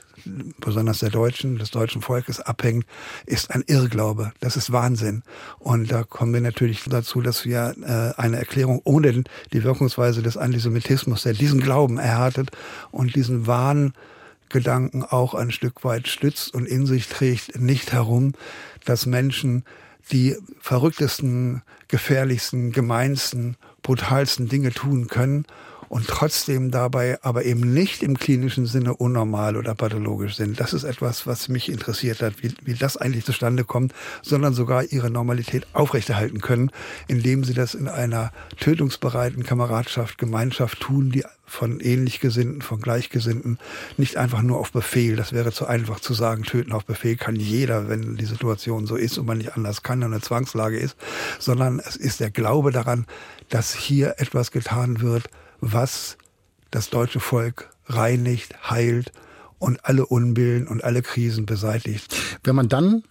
[0.59, 2.85] besonders der Deutschen, des deutschen Volkes abhängt,
[3.25, 4.33] ist ein Irrglaube.
[4.39, 5.23] Das ist Wahnsinn.
[5.59, 9.23] Und da kommen wir natürlich dazu, dass wir äh, eine Erklärung ohne
[9.53, 12.51] die Wirkungsweise des Antisemitismus, der diesen Glauben erhärtet
[12.91, 18.33] und diesen Wahngedanken auch ein Stück weit stützt und in sich trägt, nicht herum,
[18.85, 19.63] dass Menschen
[20.11, 25.45] die verrücktesten, gefährlichsten, gemeinsten, brutalsten Dinge tun können
[25.91, 30.57] und trotzdem dabei aber eben nicht im klinischen Sinne unnormal oder pathologisch sind.
[30.57, 34.85] Das ist etwas, was mich interessiert hat, wie, wie das eigentlich zustande kommt, sondern sogar
[34.85, 36.71] ihre Normalität aufrechterhalten können,
[37.09, 43.59] indem sie das in einer tötungsbereiten Kameradschaft, Gemeinschaft tun, die von ähnlich Gesinnten, von Gleichgesinnten,
[43.97, 45.17] nicht einfach nur auf Befehl.
[45.17, 48.95] Das wäre zu einfach zu sagen, töten auf Befehl kann jeder, wenn die Situation so
[48.95, 50.95] ist und man nicht anders kann und eine Zwangslage ist,
[51.37, 53.05] sondern es ist der Glaube daran,
[53.49, 55.29] dass hier etwas getan wird,
[55.61, 56.17] was
[56.71, 59.11] das deutsche Volk reinigt, heilt
[59.59, 62.15] und alle Unbillen und alle Krisen beseitigt.
[62.43, 63.03] Wenn man dann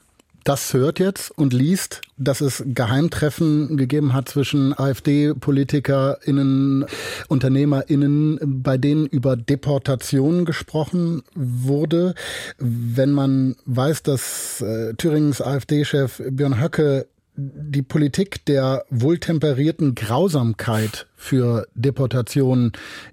[0.45, 6.87] das hört jetzt und liest, dass es Geheimtreffen gegeben hat zwischen AfD-PolitikerInnen,
[7.29, 12.15] UnternehmerInnen, bei denen über Deportationen gesprochen wurde.
[12.59, 17.07] Wenn man weiß, dass äh, Thüringens AfD-Chef Björn Höcke
[17.37, 22.73] die Politik der wohltemperierten Grausamkeit für Deportationen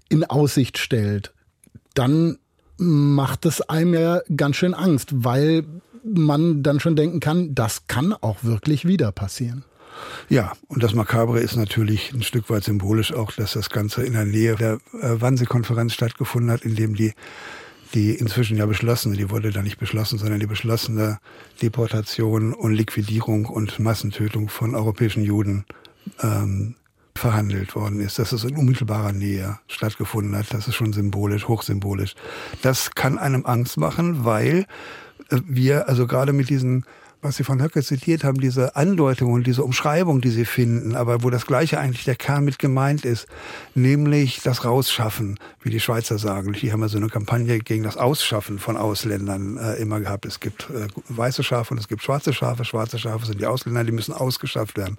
[0.10, 1.34] in Aussicht stellt,
[1.94, 2.38] dann
[2.78, 5.66] macht es einem ja ganz schön Angst, weil
[6.04, 9.64] man dann schon denken kann, das kann auch wirklich wieder passieren.
[10.30, 14.14] Ja, und das Makabre ist natürlich ein Stück weit symbolisch auch, dass das Ganze in
[14.14, 17.14] der Nähe der äh, Wannsee-Konferenz stattgefunden hat, in dem die
[17.94, 21.20] die inzwischen ja beschlossene, die wurde da nicht beschlossen, sondern die beschlossene
[21.62, 25.66] Deportation und Liquidierung und Massentötung von europäischen Juden
[26.22, 26.76] ähm,
[27.16, 30.54] verhandelt worden ist, dass es in unmittelbarer Nähe stattgefunden hat.
[30.54, 32.16] Das ist schon symbolisch, hochsymbolisch.
[32.62, 34.66] Das kann einem Angst machen, weil
[35.30, 36.86] äh, wir also gerade mit diesen
[37.28, 41.24] was Sie von Höcke zitiert haben, diese Andeutung und diese Umschreibung, die Sie finden, aber
[41.24, 43.28] wo das Gleiche eigentlich der Kern mit gemeint ist,
[43.76, 46.54] nämlich das Rausschaffen, wie die Schweizer sagen.
[46.54, 50.26] Die haben ja so eine Kampagne gegen das Ausschaffen von Ausländern äh, immer gehabt.
[50.26, 52.64] Es gibt äh, weiße Schafe und es gibt schwarze Schafe.
[52.64, 54.98] Schwarze Schafe sind die Ausländer, die müssen ausgeschafft werden.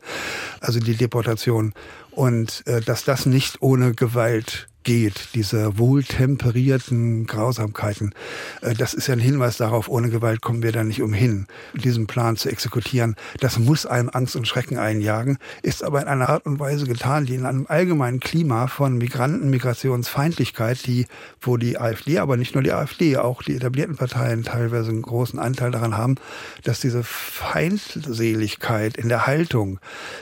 [0.61, 1.73] Also die Deportation.
[2.11, 8.15] Und äh, dass das nicht ohne Gewalt geht, diese wohltemperierten Grausamkeiten,
[8.63, 12.07] äh, das ist ja ein Hinweis darauf, ohne Gewalt kommen wir da nicht umhin, diesen
[12.07, 13.17] Plan zu exekutieren.
[13.41, 17.27] Das muss einem Angst und Schrecken einjagen, ist aber in einer Art und Weise getan,
[17.27, 21.07] die in einem allgemeinen Klima von Migranten, Migrationsfeindlichkeit, die,
[21.41, 25.39] wo die AfD, aber nicht nur die AfD, auch die etablierten Parteien teilweise einen großen
[25.39, 26.17] Anteil daran haben,
[26.65, 29.81] dass diese Feindseligkeit in der Haltung,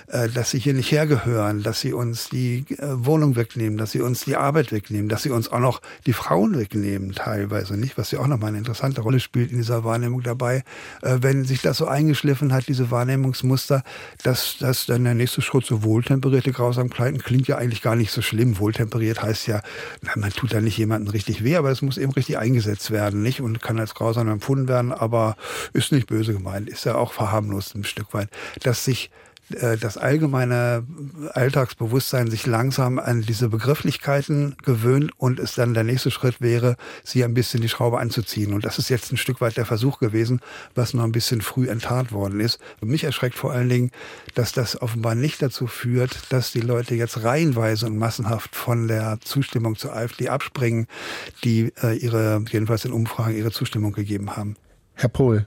[0.09, 4.01] äh, dass sie hier nicht hergehören, dass sie uns die äh, Wohnung wegnehmen, dass sie
[4.01, 7.99] uns die Arbeit wegnehmen, dass sie uns auch noch die Frauen wegnehmen teilweise, nicht?
[7.99, 10.63] Was ja auch nochmal eine interessante Rolle spielt in dieser Wahrnehmung dabei.
[11.03, 13.83] Äh, wenn sich das so eingeschliffen hat, diese Wahrnehmungsmuster,
[14.23, 18.23] dass, dass dann der nächste Schritt so wohltemperierte Grausamkeiten klingt ja eigentlich gar nicht so
[18.23, 18.59] schlimm.
[18.59, 19.61] Wohltemperiert heißt ja,
[20.03, 23.23] na, man tut da nicht jemandem richtig weh, aber es muss eben richtig eingesetzt werden,
[23.23, 23.41] nicht?
[23.41, 25.37] Und kann als grausam empfunden werden, aber
[25.73, 28.29] ist nicht böse gemeint, ist ja auch verharmlost ein Stück weit.
[28.63, 29.11] Dass sich
[29.49, 30.85] das allgemeine
[31.33, 37.25] Alltagsbewusstsein sich langsam an diese Begrifflichkeiten gewöhnt und es dann der nächste Schritt wäre, sie
[37.25, 38.53] ein bisschen die Schraube anzuziehen.
[38.53, 40.41] Und das ist jetzt ein Stück weit der Versuch gewesen,
[40.75, 42.59] was noch ein bisschen früh enttarnt worden ist.
[42.81, 43.91] Und mich erschreckt vor allen Dingen,
[44.35, 49.19] dass das offenbar nicht dazu führt, dass die Leute jetzt reihenweise und massenhaft von der
[49.23, 50.89] Zustimmung zur AfD abspringen,
[51.45, 54.57] die äh, ihre, jedenfalls in Umfragen, ihre Zustimmung gegeben haben.
[54.95, 55.47] Herr Pohl,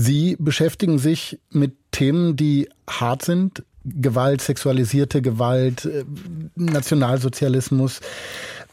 [0.00, 3.62] Sie beschäftigen sich mit Themen, die hart sind.
[3.84, 6.04] Gewalt, sexualisierte Gewalt, äh,
[6.54, 8.00] Nationalsozialismus.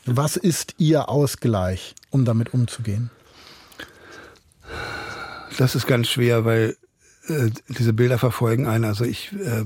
[0.05, 3.09] Was ist Ihr Ausgleich, um damit umzugehen?
[5.57, 6.77] Das ist ganz schwer, weil
[7.27, 8.85] äh, diese Bilder verfolgen einen.
[8.85, 9.63] Also ich, äh,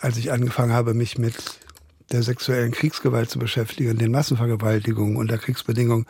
[0.00, 1.36] als ich angefangen habe, mich mit
[2.12, 6.06] der sexuellen Kriegsgewalt zu beschäftigen, den Massenvergewaltigungen unter Kriegsbedingungen,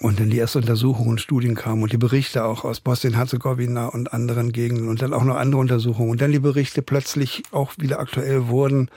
[0.00, 4.12] und dann die ersten Untersuchungen und Studien kamen und die Berichte auch aus Bosnien-Herzegowina und
[4.12, 6.10] anderen Gegenden und dann auch noch andere Untersuchungen.
[6.10, 8.90] Und dann die Berichte plötzlich auch wieder aktuell wurden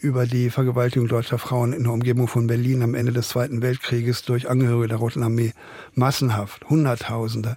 [0.00, 4.22] über die Vergewaltigung deutscher Frauen in der Umgebung von Berlin am Ende des Zweiten Weltkrieges
[4.22, 5.52] durch Angehörige der Roten Armee
[5.94, 7.56] massenhaft, Hunderttausende.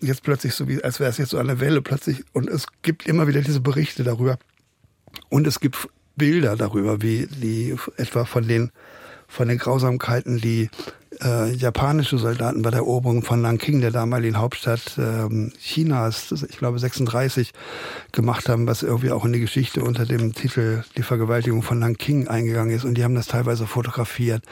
[0.00, 2.24] Jetzt plötzlich so wie, als wäre es jetzt so eine Welle plötzlich.
[2.32, 4.38] Und es gibt immer wieder diese Berichte darüber.
[5.28, 8.70] Und es gibt Bilder darüber, wie die etwa von den
[9.28, 10.70] von den Grausamkeiten, die
[11.22, 16.78] äh, japanische Soldaten bei der Eroberung von Nanking, der damaligen Hauptstadt ähm, Chinas, ich glaube
[16.78, 17.52] 36,
[18.12, 22.28] gemacht haben, was irgendwie auch in die Geschichte unter dem Titel Die Vergewaltigung von Nanking
[22.28, 22.84] eingegangen ist.
[22.84, 24.42] Und die haben das teilweise fotografiert.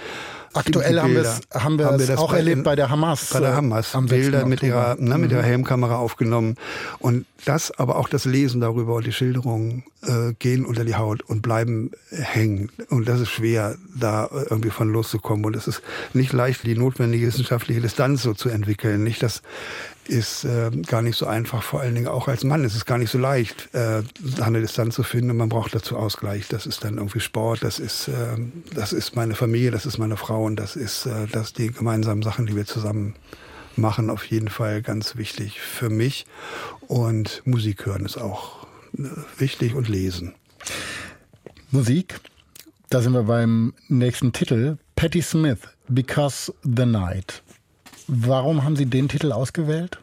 [0.55, 1.17] Aktuell haben,
[1.53, 3.31] haben, wir haben es auch bei erlebt bei der Hamas.
[3.33, 3.95] Bei der äh, Hamas.
[3.95, 5.47] Am Bilder mit ihrer, ne, mit ihrer mhm.
[5.47, 6.55] Helmkamera aufgenommen.
[7.01, 11.23] Und das, aber auch das Lesen darüber und die Schilderungen äh, gehen unter die Haut
[11.23, 12.71] und bleiben hängen.
[12.89, 15.45] Und das ist schwer, da irgendwie von loszukommen.
[15.45, 19.03] Und es ist nicht leicht, die notwendige wissenschaftliche Distanz so zu entwickeln.
[19.03, 19.43] Nicht, dass
[20.09, 22.65] ist äh, gar nicht so einfach, vor allen Dingen auch als Mann.
[22.65, 24.03] Es ist gar nicht so leicht, äh,
[24.41, 26.49] eine Distanz zu finden und man braucht dazu Ausgleich.
[26.49, 28.37] Das ist dann irgendwie Sport, das ist, äh,
[28.75, 32.23] das ist meine Familie, das ist meine Frau und das ist äh, das die gemeinsamen
[32.23, 33.15] Sachen, die wir zusammen
[33.77, 36.27] machen, auf jeden Fall ganz wichtig für mich.
[36.87, 39.05] Und Musik hören ist auch äh,
[39.39, 40.35] wichtig und lesen.
[41.71, 42.21] Musik,
[42.91, 44.77] da sind wir beim nächsten Titel.
[44.97, 45.59] Patti Smith,
[45.89, 47.43] Because the Night.
[48.07, 49.99] Warum haben Sie den Titel ausgewählt?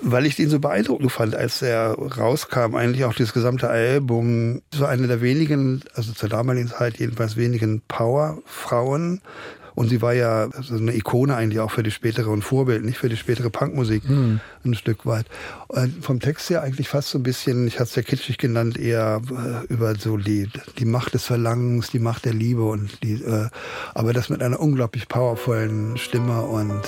[0.00, 4.84] Weil ich den so beeindruckend fand, als er rauskam, eigentlich auch dieses gesamte Album, so
[4.84, 9.22] eine der wenigen, also zur damaligen Zeit jedenfalls wenigen Powerfrauen
[9.74, 12.98] Und sie war ja so eine Ikone eigentlich auch für die spätere und Vorbild, nicht
[12.98, 14.40] für die spätere Punkmusik mhm.
[14.64, 15.26] ein Stück weit.
[15.68, 18.78] Und vom Text her eigentlich fast so ein bisschen, ich hatte es ja kitschig genannt,
[18.78, 20.48] eher äh, über so die,
[20.78, 23.48] die Macht des Verlangens, die Macht der Liebe und die, äh,
[23.94, 26.82] aber das mit einer unglaublich powervollen Stimme und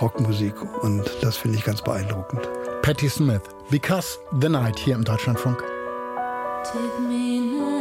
[0.00, 2.48] Rockmusik und das finde ich ganz beeindruckend.
[2.82, 5.62] Patti Smith, Because the Night hier im Deutschlandfunk.
[6.64, 7.75] Take me now,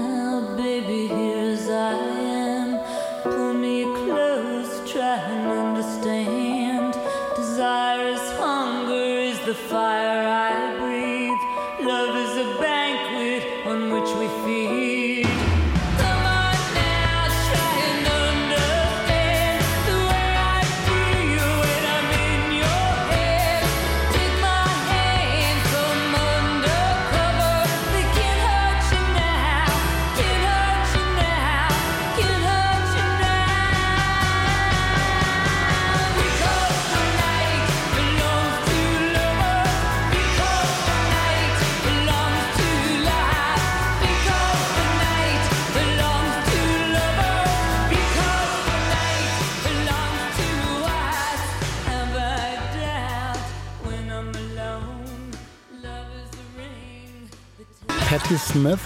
[58.16, 58.80] Patti Smith,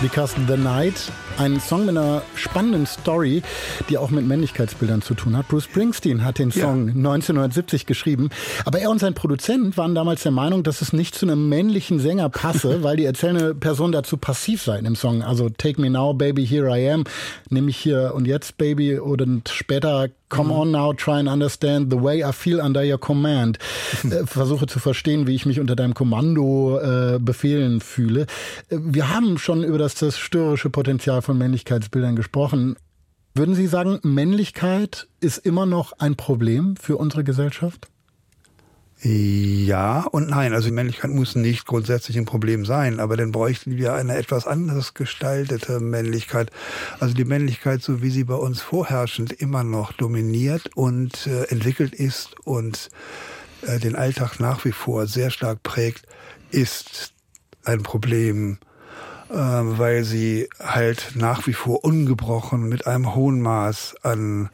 [0.00, 1.12] Because the Night.
[1.38, 3.42] Ein Song mit einer spannenden Story,
[3.88, 5.46] die auch mit Männlichkeitsbildern zu tun hat.
[5.46, 8.30] Bruce Springsteen hat den Song 1970 geschrieben.
[8.64, 12.00] Aber er und sein Produzent waren damals der Meinung, dass es nicht zu einem männlichen
[12.00, 15.22] Sänger passe, weil die erzählende Person dazu passiv sei in dem Song.
[15.22, 17.04] Also Take Me Now, Baby, Here I Am.
[17.50, 18.98] Nämlich hier und jetzt, Baby.
[18.98, 23.58] Und später Come on now, try and understand the way I feel under your command.
[24.04, 28.22] Äh, Versuche zu verstehen, wie ich mich unter deinem Kommando äh, befehlen fühle.
[28.68, 32.76] Äh, Wir haben schon über das zerstörerische Potenzial von Männlichkeitsbildern gesprochen.
[33.34, 37.88] Würden Sie sagen, Männlichkeit ist immer noch ein Problem für unsere Gesellschaft?
[39.04, 40.54] Ja und nein.
[40.54, 44.94] Also Männlichkeit muss nicht grundsätzlich ein Problem sein, aber dann bräuchten wir eine etwas anders
[44.94, 46.52] gestaltete Männlichkeit.
[47.00, 51.94] Also die Männlichkeit, so wie sie bei uns vorherrschend immer noch dominiert und äh, entwickelt
[51.94, 52.90] ist und
[53.62, 56.06] äh, den Alltag nach wie vor sehr stark prägt,
[56.52, 57.12] ist
[57.64, 58.58] ein Problem,
[59.30, 64.48] äh, weil sie halt nach wie vor ungebrochen mit einem hohen Maß an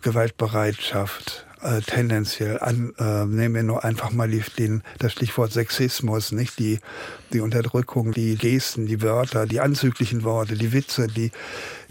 [0.00, 6.30] Gewaltbereitschaft äh, tendenziell an, äh, nehmen wir nur einfach mal die, den, das Stichwort Sexismus,
[6.32, 6.78] nicht die,
[7.32, 11.32] die Unterdrückung, die Gesten, die Wörter, die anzüglichen Worte, die Witze, die,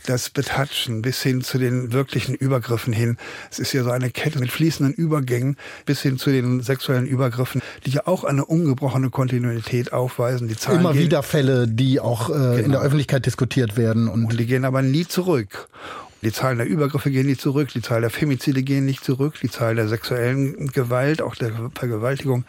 [0.05, 3.17] das Betatschen bis hin zu den wirklichen Übergriffen hin.
[3.49, 5.55] Es ist ja so eine Kette mit fließenden Übergängen
[5.86, 10.47] bis hin zu den sexuellen Übergriffen, die ja auch eine ungebrochene Kontinuität aufweisen.
[10.49, 12.69] Die Zahlen Immer wieder Fälle, die auch äh, in Genau.
[12.80, 14.07] der Öffentlichkeit diskutiert werden.
[14.09, 15.67] Und, und die gehen aber nie zurück.
[16.24, 19.49] Die Zahlen der Übergriffe gehen nicht zurück, die Zahl der Femizide gehen nicht zurück, die
[19.49, 22.45] Zahl der sexuellen Gewalt, auch der Vergewaltigung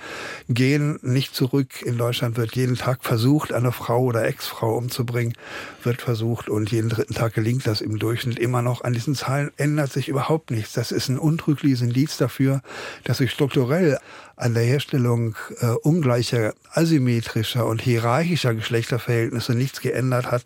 [0.48, 1.82] gehen nicht zurück.
[1.82, 5.34] In Deutschland wird jeden Tag versucht, eine Frau oder Ex-Frau umzubringen,
[5.82, 8.84] wird versucht und jeden dritten Tag gelingt das im Durchschnitt immer noch.
[8.84, 10.74] An diesen Zahlen ändert sich überhaupt nichts.
[10.74, 12.62] Das ist ein untrügliches Indiz dafür,
[13.02, 13.98] dass sich strukturell
[14.36, 20.44] an der Herstellung äh, ungleicher, asymmetrischer und hierarchischer Geschlechterverhältnisse nichts geändert hat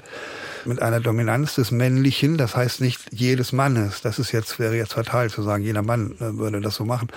[0.64, 4.94] mit einer Dominanz des Männlichen, das heißt nicht jedes Mannes, das ist jetzt, wäre jetzt
[4.94, 7.08] fatal zu sagen, jeder Mann äh, würde das so machen,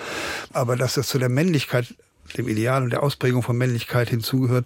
[0.53, 1.93] aber dass das zu der Männlichkeit,
[2.37, 4.65] dem Ideal und der Ausprägung von Männlichkeit hinzugehört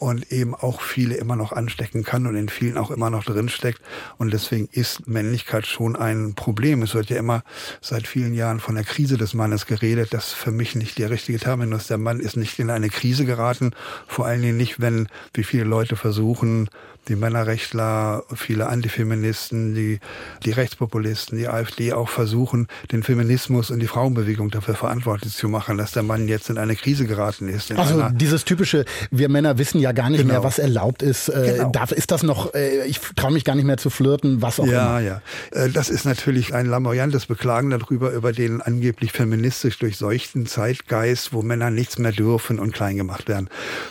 [0.00, 3.82] und eben auch viele immer noch anstecken kann und in vielen auch immer noch drinsteckt.
[4.16, 6.82] Und deswegen ist Männlichkeit schon ein Problem.
[6.82, 7.42] Es wird ja immer
[7.82, 10.14] seit vielen Jahren von der Krise des Mannes geredet.
[10.14, 11.86] Das ist für mich nicht der richtige Terminus.
[11.86, 13.72] Der Mann ist nicht in eine Krise geraten.
[14.06, 16.70] Vor allen Dingen nicht, wenn, wie viele Leute versuchen,
[17.08, 20.00] die Männerrechtler, viele Antifeministen, die,
[20.44, 25.78] die Rechtspopulisten, die AfD auch versuchen, den Feminismus und die Frauenbewegung dafür verantwortlich zu machen,
[25.78, 27.72] dass der Mann jetzt in eine Krise geraten ist.
[27.72, 30.34] Also dieses typische, wir Männer wissen ja gar nicht Genau.
[30.34, 31.28] mehr, was erlaubt ist.
[31.28, 31.70] Äh, Genau.
[31.70, 34.66] darf, ist das noch, äh, ich traue mich gar nicht mehr zu flirten, was auch
[34.66, 35.00] ja, immer.
[35.00, 35.22] ja.
[35.52, 41.42] Äh, Das ist natürlich ein lamoyantes Beklagen darüber, über den angeblich feministisch durchseuchten Zeitgeist, wo
[41.42, 43.48] Männer nichts mehr dürfen und klein gemacht werden.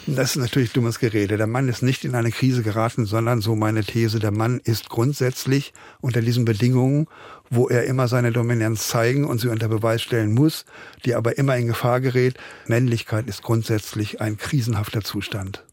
[0.07, 1.37] Und Das ist natürlich dummes Gerede.
[1.37, 4.89] Der Mann ist nicht in eine Krise geraten, sondern, so meine These, der Mann ist
[4.89, 7.07] grundsätzlich unter diesen Bedingungen,
[7.49, 10.65] wo er immer seine Dominanz zeigen und sie unter Beweis stellen muss,
[11.05, 12.35] die aber immer in Gefahr gerät.
[12.67, 15.63] Männlichkeit ist grundsätzlich ein krisenhafter Zustand.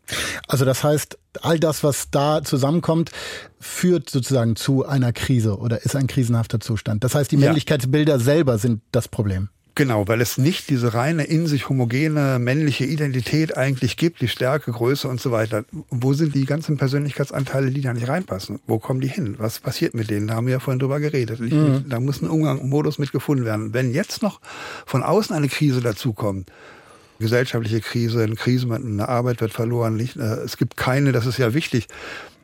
[0.49, 3.11] Also das heißt, all das, was da zusammenkommt,
[3.59, 7.05] führt sozusagen zu einer Krise oder ist ein krisenhafter Zustand.
[7.05, 7.47] Das heißt, die Ja.
[7.47, 9.49] Männlichkeitsbilder selber sind das Problem.
[9.77, 14.73] Genau, weil es nicht diese reine in sich homogene männliche Identität eigentlich gibt, die Stärke,
[14.73, 15.67] Größe und so weiter.
[15.91, 18.59] Wo sind die ganzen Persönlichkeitsanteile, die da nicht reinpassen?
[18.67, 19.35] Wo kommen die hin?
[19.37, 20.29] Was passiert mit denen?
[20.29, 21.41] Da haben wir ja vorhin drüber geredet.
[21.41, 21.85] Mhm.
[21.91, 23.75] Da muss ein Umgang, ein Modus mit gefunden werden.
[23.75, 24.41] Wenn jetzt noch
[24.87, 26.51] von außen eine Krise dazukommt,
[27.19, 29.99] gesellschaftliche Krise, eine Krise, eine Arbeit wird verloren.
[30.01, 31.89] Äh, es gibt keine, das ist ja wichtig,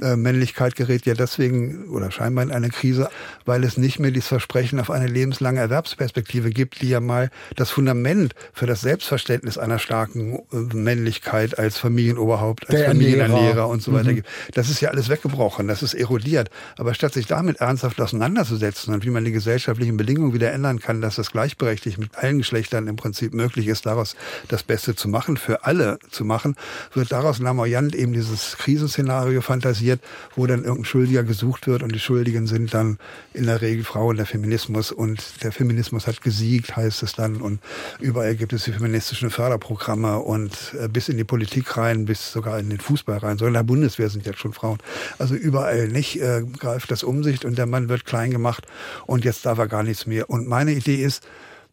[0.02, 3.08] äh, Männlichkeit gerät ja deswegen oder scheinbar in eine Krise,
[3.44, 7.70] weil es nicht mehr dieses Versprechen auf eine lebenslange Erwerbsperspektive gibt, die ja mal das
[7.70, 13.68] Fundament für das Selbstverständnis einer starken äh, Männlichkeit als Familienoberhaupt, als Familienernährer Ernährer.
[13.68, 14.16] und so weiter mhm.
[14.16, 14.28] gibt.
[14.54, 16.50] Das ist ja alles weggebrochen, das ist erodiert.
[16.76, 21.00] Aber statt sich damit ernsthaft auseinanderzusetzen und wie man die gesellschaftlichen Bedingungen wieder ändern kann,
[21.00, 24.16] dass es gleichberechtigt mit allen Geschlechtern im Prinzip möglich ist, daraus
[24.48, 26.56] das Beste zu machen, für alle zu machen,
[26.94, 30.00] wird daraus lamoyant eben dieses Krisenszenario fantasiert passiert,
[30.36, 32.98] wo dann irgendein Schuldiger gesucht wird und die Schuldigen sind dann
[33.32, 37.60] in der Regel Frauen, der Feminismus und der Feminismus hat gesiegt, heißt es dann und
[38.00, 42.58] überall gibt es die feministischen Förderprogramme und äh, bis in die Politik rein, bis sogar
[42.58, 44.78] in den Fußball rein, sogar in der Bundeswehr sind jetzt schon Frauen.
[45.18, 48.66] Also überall nicht äh, greift das um sich und der Mann wird klein gemacht
[49.06, 50.30] und jetzt darf er gar nichts mehr.
[50.30, 51.22] Und meine Idee ist,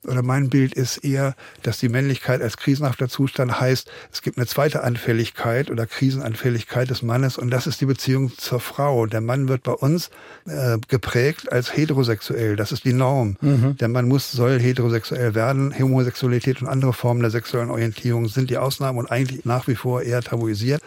[0.08, 4.48] oder mein Bild ist eher, dass die Männlichkeit als krisenhafter Zustand heißt, es gibt eine
[4.48, 9.06] zweite Anfälligkeit oder Krisenanfälligkeit des Mannes und das ist die Beziehung zur Frau.
[9.06, 10.10] Der Mann wird bei uns
[10.46, 12.56] äh, geprägt als heterosexuell.
[12.56, 13.36] Das ist die Norm.
[13.42, 13.76] Mhm.
[13.78, 15.74] Der Mann muss, soll heterosexuell werden.
[15.78, 20.02] Homosexualität und andere Formen der sexuellen Orientierung sind die Ausnahmen und eigentlich nach wie vor
[20.02, 20.82] eher tabuisiert.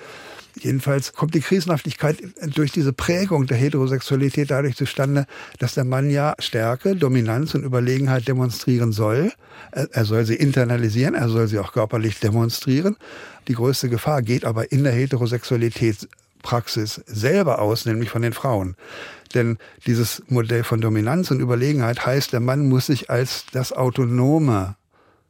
[0.58, 2.18] Jedenfalls kommt die Krisenhaftigkeit
[2.54, 5.26] durch diese Prägung der Heterosexualität dadurch zustande,
[5.58, 9.32] dass der Mann ja Stärke, Dominanz und Überlegenheit demonstrieren soll.
[9.70, 12.96] Er soll sie internalisieren, er soll sie auch körperlich demonstrieren.
[13.48, 18.76] Die größte Gefahr geht aber in der Heterosexualitätspraxis selber aus, nämlich von den Frauen.
[19.34, 24.76] Denn dieses Modell von Dominanz und Überlegenheit heißt, der Mann muss sich als das autonome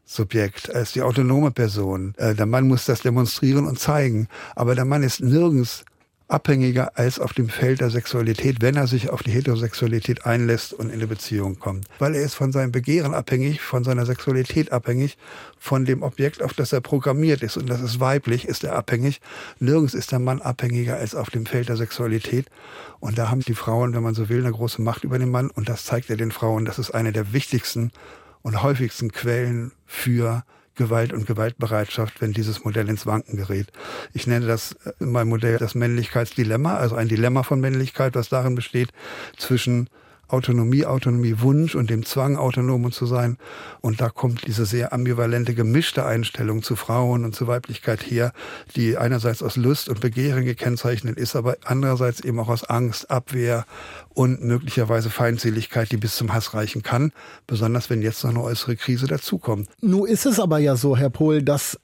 [0.04, 2.14] Subjekt, als die autonome Person.
[2.16, 5.84] Äh, der Mann muss das demonstrieren und zeigen, aber der Mann ist nirgends
[6.32, 10.88] abhängiger als auf dem Feld der Sexualität, wenn er sich auf die Heterosexualität einlässt und
[10.88, 11.86] in eine Beziehung kommt.
[11.98, 15.18] Weil er ist von seinem Begehren abhängig, von seiner Sexualität abhängig,
[15.58, 17.58] von dem Objekt, auf das er programmiert ist.
[17.58, 19.20] Und das ist weiblich, ist er abhängig.
[19.58, 22.46] Nirgends ist der Mann abhängiger als auf dem Feld der Sexualität.
[22.98, 25.50] Und da haben die Frauen, wenn man so will, eine große Macht über den Mann.
[25.50, 26.64] Und das zeigt er den Frauen.
[26.64, 27.92] Das ist eine der wichtigsten
[28.42, 33.68] und häufigsten Quellen für Gewalt und Gewaltbereitschaft, wenn dieses Modell ins Wanken gerät.
[34.12, 38.54] Ich nenne das in meinem Modell das Männlichkeitsdilemma, also ein Dilemma von Männlichkeit, was darin
[38.54, 38.90] besteht,
[39.36, 39.88] zwischen
[40.32, 43.36] Autonomie, Autonomiewunsch und dem Zwang, autonom zu sein.
[43.80, 48.32] Und da kommt diese sehr ambivalente, gemischte Einstellung zu Frauen und zu Weiblichkeit her,
[48.74, 53.64] die einerseits aus Lust und Begehren gekennzeichnet ist, aber andererseits eben auch aus Angst, Abwehr
[54.08, 57.12] und möglicherweise Feindseligkeit, die bis zum Hass reichen kann,
[57.46, 59.68] besonders wenn jetzt noch eine äußere Krise dazukommt.
[59.80, 61.78] Nun ist es aber ja so, Herr Pohl, dass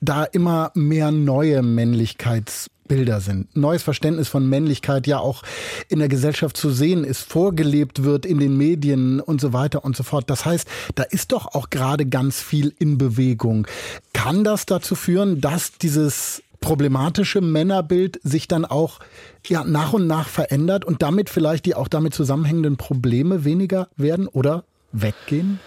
[0.00, 3.54] da immer mehr neue Männlichkeits Bilder sind.
[3.56, 5.42] Neues Verständnis von Männlichkeit ja auch
[5.88, 9.96] in der Gesellschaft zu sehen ist, vorgelebt wird in den Medien und so weiter und
[9.96, 10.30] so fort.
[10.30, 13.66] Das heißt, da ist doch auch gerade ganz viel in Bewegung.
[14.12, 18.98] Kann das dazu führen, dass dieses problematische Männerbild sich dann auch
[19.46, 24.26] ja, nach und nach verändert und damit vielleicht die auch damit zusammenhängenden Probleme weniger werden
[24.26, 25.60] oder weggehen?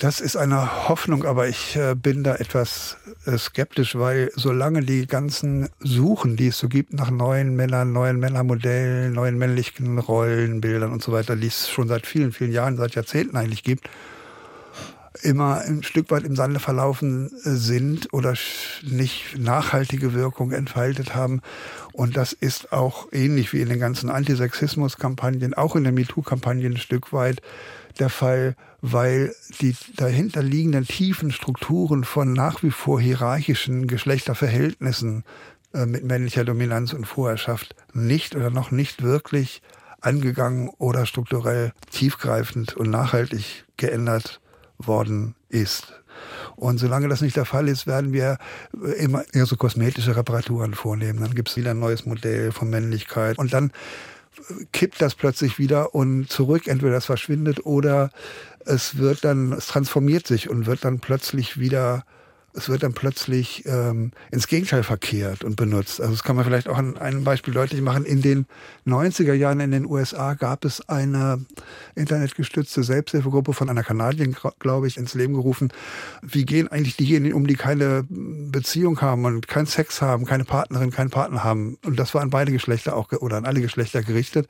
[0.00, 5.06] Das ist eine Hoffnung, aber ich äh, bin da etwas äh, skeptisch, weil solange die
[5.06, 11.02] ganzen Suchen, die es so gibt nach neuen Männern, neuen Männermodellen, neuen männlichen Rollenbildern und
[11.02, 13.88] so weiter, die es schon seit vielen, vielen Jahren, seit Jahrzehnten eigentlich gibt,
[15.22, 18.34] immer ein Stück weit im Sande verlaufen äh, sind oder
[18.82, 21.40] nicht nachhaltige Wirkung entfaltet haben.
[21.92, 26.76] Und das ist auch ähnlich wie in den ganzen Antisexismus-Kampagnen, auch in der MeToo-Kampagne ein
[26.76, 27.40] Stück weit
[27.98, 35.24] der Fall, weil die dahinterliegenden tiefen Strukturen von nach wie vor hierarchischen Geschlechterverhältnissen
[35.72, 39.62] äh, mit männlicher Dominanz und Vorherrschaft nicht oder noch nicht wirklich
[40.00, 44.40] angegangen oder strukturell tiefgreifend und nachhaltig geändert
[44.78, 46.00] worden ist.
[46.56, 48.38] Und solange das nicht der Fall ist, werden wir
[48.98, 51.20] immer eher so kosmetische Reparaturen vornehmen.
[51.20, 53.38] Dann gibt es wieder ein neues Modell von Männlichkeit.
[53.38, 53.72] Und dann
[54.72, 58.10] kippt das plötzlich wieder und zurück, entweder das verschwindet oder
[58.64, 62.04] es wird dann, es transformiert sich und wird dann plötzlich wieder
[62.56, 66.00] es wird dann plötzlich ähm, ins Gegenteil verkehrt und benutzt.
[66.00, 68.04] Also das kann man vielleicht auch an einem Beispiel deutlich machen.
[68.04, 68.46] In den
[68.86, 71.44] 90er Jahren in den USA gab es eine
[71.96, 75.72] internetgestützte Selbsthilfegruppe von einer Kanadierin, glaube ich, ins Leben gerufen.
[76.22, 80.92] Wie gehen eigentlich diejenigen um, die keine Beziehung haben und keinen Sex haben, keine Partnerin,
[80.92, 81.78] keinen Partner haben?
[81.84, 84.48] Und das war an beide Geschlechter auch oder an alle Geschlechter gerichtet.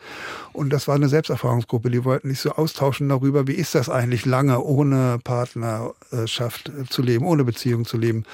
[0.53, 1.91] Und das war eine Selbsterfahrungsgruppe.
[1.91, 7.25] Die wollten sich so austauschen darüber, wie ist das eigentlich lange ohne Partnerschaft zu leben,
[7.25, 8.25] ohne Beziehung zu leben.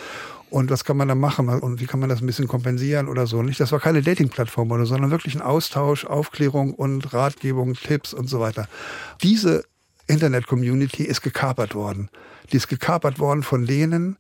[0.50, 3.28] Und was kann man da machen und wie kann man das ein bisschen kompensieren oder
[3.28, 3.40] so.
[3.42, 8.28] Nicht, das war keine Dating-Plattform oder, sondern wirklich ein Austausch, Aufklärung und Ratgebung, Tipps und
[8.28, 8.68] so weiter.
[9.22, 9.64] Diese
[10.08, 12.10] Internet-Community ist gekapert worden.
[12.50, 14.16] Die ist gekapert worden von denen,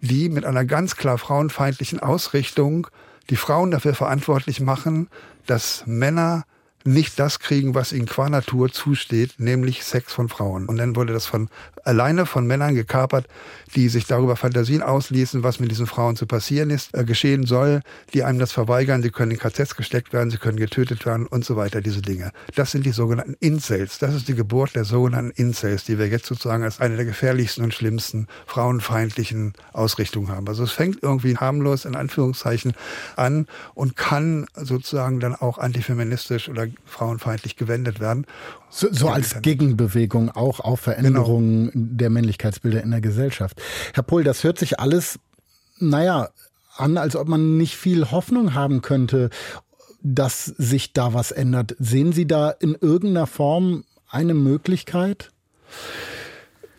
[0.00, 2.86] die mit einer ganz klar frauenfeindlichen Ausrichtung
[3.30, 5.08] die Frauen dafür verantwortlich machen,
[5.46, 6.44] dass Männer
[6.84, 10.66] nicht das kriegen, was ihnen qua Natur zusteht, nämlich Sex von Frauen.
[10.66, 11.48] Und dann wurde das von
[11.84, 13.26] alleine von Männern gekapert,
[13.74, 17.80] die sich darüber Fantasien ausließen, was mit diesen Frauen zu passieren ist, äh, geschehen soll,
[18.12, 21.44] die einem das verweigern, sie können in KZs gesteckt werden, sie können getötet werden und
[21.44, 22.32] so weiter, diese Dinge.
[22.54, 23.98] Das sind die sogenannten Incels.
[23.98, 27.64] Das ist die Geburt der sogenannten Incels, die wir jetzt sozusagen als eine der gefährlichsten
[27.64, 30.48] und schlimmsten frauenfeindlichen Ausrichtungen haben.
[30.48, 32.74] Also es fängt irgendwie harmlos in Anführungszeichen
[33.16, 38.26] an und kann sozusagen dann auch antifeministisch oder frauenfeindlich gewendet werden.
[38.70, 41.73] So, so als Gegenbewegung auch auf Veränderungen genau.
[41.74, 43.60] Der Männlichkeitsbilder in der Gesellschaft.
[43.92, 45.18] Herr Pohl, das hört sich alles,
[45.78, 46.30] naja,
[46.76, 49.30] an, als ob man nicht viel Hoffnung haben könnte,
[50.02, 51.76] dass sich da was ändert.
[51.78, 55.30] Sehen Sie da in irgendeiner Form eine Möglichkeit?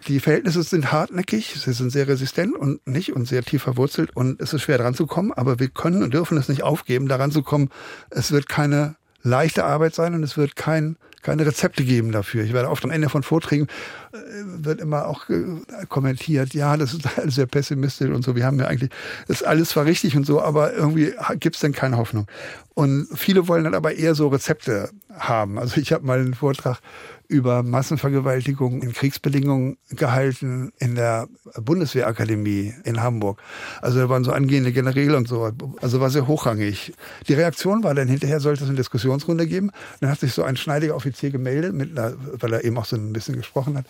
[0.07, 4.39] Die Verhältnisse sind hartnäckig, sie sind sehr resistent und nicht und sehr tief verwurzelt und
[4.39, 7.31] es ist schwer dran zu kommen, aber wir können und dürfen es nicht aufgeben, daran
[7.31, 7.69] zu kommen.
[8.11, 12.43] Es wird keine leichte Arbeit sein und es wird kein, keine Rezepte geben dafür.
[12.43, 13.67] Ich werde oft am Ende von Vorträgen
[14.13, 14.17] äh,
[14.63, 15.43] wird immer auch äh,
[15.89, 18.35] kommentiert, ja, das ist alles sehr pessimistisch und so.
[18.35, 18.91] Wir haben ja eigentlich,
[19.27, 22.27] das ist alles zwar richtig und so, aber irgendwie gibt es denn keine Hoffnung.
[22.75, 25.57] Und viele wollen dann aber eher so Rezepte haben.
[25.57, 26.79] Also ich habe mal einen Vortrag
[27.27, 31.27] über Massenvergewaltigung in Kriegsbedingungen gehalten in der
[31.61, 33.41] Bundeswehrakademie in Hamburg.
[33.81, 35.51] Also da waren so angehende Generäle und so.
[35.81, 36.93] Also war sehr hochrangig.
[37.27, 39.71] Die Reaktion war dann hinterher, sollte es eine Diskussionsrunde geben.
[39.99, 42.95] Dann hat sich so ein schneidiger Offizier gemeldet, mit einer, weil er eben auch so
[42.95, 43.85] ein bisschen gesprochen hat,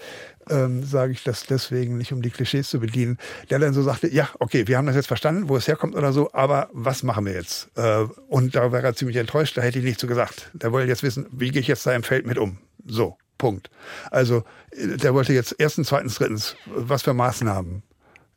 [0.50, 3.18] ähm, sage ich das deswegen nicht, um die Klischees zu bedienen,
[3.50, 6.14] der dann so sagte, ja, okay, wir haben das jetzt verstanden, wo es herkommt oder
[6.14, 7.70] so, aber was machen wir jetzt?
[7.76, 10.52] Äh, und da war er ziemlich enttäuscht, da hätte ich nicht so gesagt.
[10.54, 12.58] Der wollte jetzt wissen, wie gehe ich jetzt da im Feld mit um?
[12.86, 13.18] So.
[13.38, 13.70] Punkt.
[14.12, 14.44] Also
[14.76, 17.84] der wollte jetzt erstens, zweitens, drittens, was für Maßnahmen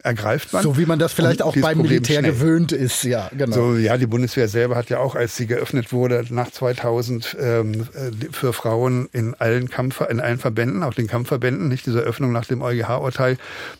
[0.03, 0.63] ergreift man.
[0.63, 2.33] So wie man das vielleicht auch beim Problem Militär schnell.
[2.33, 3.55] gewöhnt ist, ja, genau.
[3.55, 7.89] So, ja, die Bundeswehr selber hat ja auch, als sie geöffnet wurde, nach 2000 ähm,
[7.95, 12.31] äh, für Frauen in allen Kampf, in allen Verbänden, auch den Kampfverbänden, nicht diese Öffnung
[12.31, 13.39] nach dem EuGH-Urteil,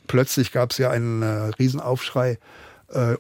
[0.09, 1.27] plötzlich gab es ja einen äh,
[1.59, 2.37] Riesenaufschrei äh,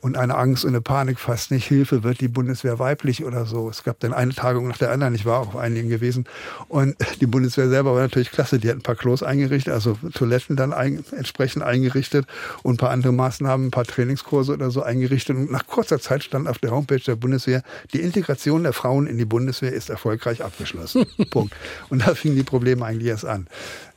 [0.00, 1.66] und eine Angst und eine Panik fast nicht.
[1.66, 3.68] Hilfe, wird die Bundeswehr weiblich oder so.
[3.68, 5.14] Es gab dann eine Tagung nach der anderen.
[5.14, 6.24] Ich war auch auf einigen gewesen.
[6.68, 8.58] Und die Bundeswehr selber war natürlich klasse.
[8.58, 12.26] Die hat ein paar Klos eingerichtet, also Toiletten dann ein, entsprechend eingerichtet
[12.62, 15.36] und ein paar andere Maßnahmen, ein paar Trainingskurse oder so eingerichtet.
[15.36, 17.62] Und nach kurzer Zeit stand auf der Homepage der Bundeswehr,
[17.92, 21.04] die Integration der Frauen in die Bundeswehr ist erfolgreich abgeschlossen.
[21.30, 21.54] Punkt.
[21.90, 23.48] Und da fingen die Probleme eigentlich erst an.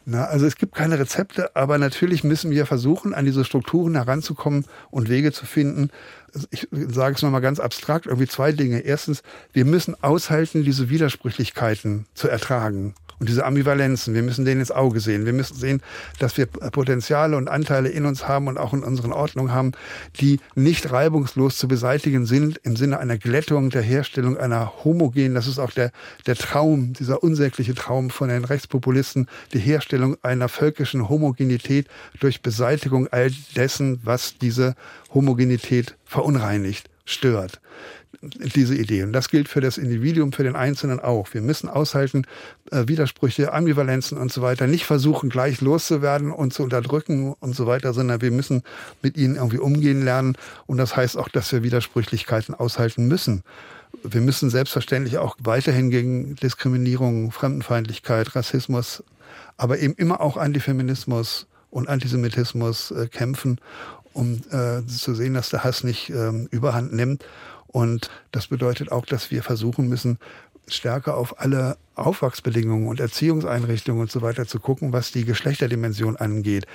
[0.06, 4.66] Na, also es gibt keine Rezepte, aber natürlich müssen wir versuchen, an diese Strukturen heranzukommen
[4.89, 5.91] und Wege zu finden.
[6.49, 8.80] Ich sage es nochmal ganz abstrakt, irgendwie zwei Dinge.
[8.80, 9.22] Erstens,
[9.54, 12.95] wir müssen aushalten, diese Widersprüchlichkeiten zu ertragen.
[13.22, 15.28] Und diese Ambivalenzen, wir müssen denen ins Auge sehen.
[15.28, 15.84] Wir müssen sehen,
[16.18, 19.74] dass wir Potenziale und Anteile in uns haben und auch in unseren Ordnungen haben,
[20.20, 25.45] die nicht reibungslos zu beseitigen sind im Sinne einer Glättung, der Herstellung einer homogenen, das
[25.45, 25.91] ist auch der,
[26.26, 29.91] der Traum, dieser unsägliche Traum von den Rechtspopulisten, die Herstellung
[30.22, 31.88] einer völkischen Homogenität
[32.20, 34.76] durch Beseitigung all dessen, was diese
[35.14, 37.62] Homogenität verunreinigt, stört
[38.22, 39.04] diese Idee.
[39.04, 41.34] Und das gilt für das Individuum, für den Einzelnen auch.
[41.34, 42.24] Wir müssen aushalten,
[42.72, 47.66] äh, Widersprüche, Ambivalenzen und so weiter, nicht versuchen, gleich loszuwerden und zu unterdrücken und so
[47.66, 48.64] weiter, sondern wir müssen
[49.02, 50.38] mit ihnen irgendwie umgehen lernen.
[50.68, 53.44] Und das heißt auch, dass wir Widersprüchlichkeiten aushalten müssen.
[54.04, 59.04] Wir müssen selbstverständlich auch weiterhin gegen Diskriminierung, Fremdenfeindlichkeit, Rassismus,
[59.62, 63.62] aber eben immer auch Antifeminismus und Antisemitismus äh, kämpfen,
[64.12, 67.24] um äh, zu sehen, dass der Hass nicht ähm, überhand nimmt.
[67.68, 70.18] Und das bedeutet auch, dass wir versuchen müssen,
[70.68, 76.66] stärker auf alle Aufwachsbedingungen und Erziehungseinrichtungen und so weiter zu gucken, was die Geschlechterdimension angeht.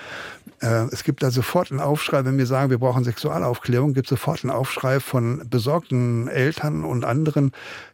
[0.61, 4.45] Äh, es gibt da sofort einen Aufschrei, wenn wir sagen, wir brauchen Sexualaufklärung, gibt sofort
[4.45, 7.53] einen Aufschrei von besorgten Eltern und anderen,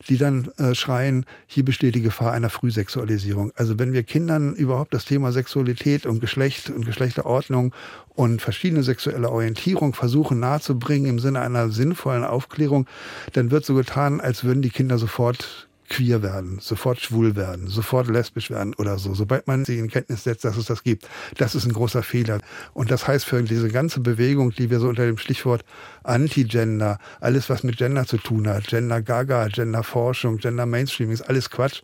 [0.08, 3.52] die dann äh, schreien, hier besteht die Gefahr einer Frühsexualisierung.
[3.54, 7.72] Also wenn wir Kindern überhaupt das Thema Sexualität und Geschlecht und Geschlechterordnung
[8.08, 12.86] und verschiedene sexuelle Orientierung versuchen nahezubringen im Sinne einer sinnvollen Aufklärung,
[13.32, 18.08] dann wird so getan, als würden die Kinder sofort queer werden, sofort schwul werden, sofort
[18.08, 21.06] lesbisch werden oder so, sobald man sie in Kenntnis setzt, dass es das gibt.
[21.36, 22.40] Das ist ein großer Fehler.
[22.72, 25.64] Und das heißt für diese ganze Bewegung, die wir so unter dem Stichwort
[26.02, 31.28] Anti-Gender, alles was mit Gender zu tun hat, Gender Gaga, Gender Forschung, Gender Mainstreaming, ist
[31.28, 31.82] alles Quatsch,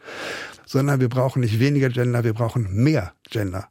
[0.65, 3.69] sondern wir brauchen nicht weniger Gender, wir brauchen mehr Gender.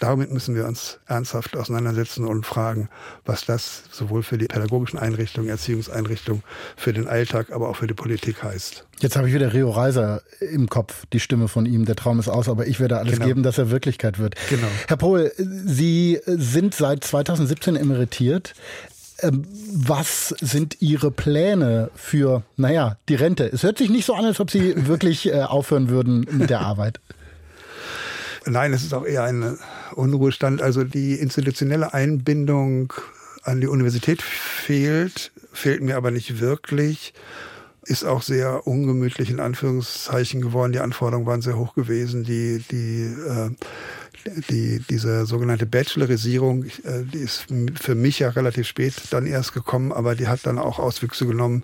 [0.00, 2.88] Damit müssen wir uns ernsthaft auseinandersetzen und fragen,
[3.24, 6.42] was das sowohl für die pädagogischen Einrichtungen, Erziehungseinrichtungen,
[6.76, 8.84] für den Alltag, aber auch für die Politik heißt.
[9.00, 11.84] Jetzt habe ich wieder Rio Reiser im Kopf, die Stimme von ihm.
[11.84, 13.26] Der Traum ist aus, aber ich werde alles genau.
[13.26, 14.34] geben, dass er Wirklichkeit wird.
[14.50, 14.66] Genau.
[14.86, 18.54] Herr Pohl, Sie sind seit 2017 emeritiert.
[19.20, 23.50] Ähm, was sind Ihre Pläne für, naja, die Rente?
[23.52, 26.60] Es hört sich nicht so an, als ob Sie wirklich äh, aufhören würden mit der
[26.60, 27.00] Arbeit.
[28.46, 29.58] Nein, es ist auch eher ein
[29.94, 30.62] Unruhestand.
[30.62, 32.92] Also die institutionelle Einbindung
[33.42, 37.14] an die Universität fehlt, fehlt mir aber nicht wirklich.
[37.84, 40.72] Ist auch sehr ungemütlich in Anführungszeichen geworden.
[40.72, 42.24] Die Anforderungen waren sehr hoch gewesen.
[42.24, 43.50] Die, die äh,
[44.50, 47.46] die, diese sogenannte Bachelorisierung, äh, die ist
[47.80, 51.62] für mich ja relativ spät dann erst gekommen, aber die hat dann auch Auswüchse genommen,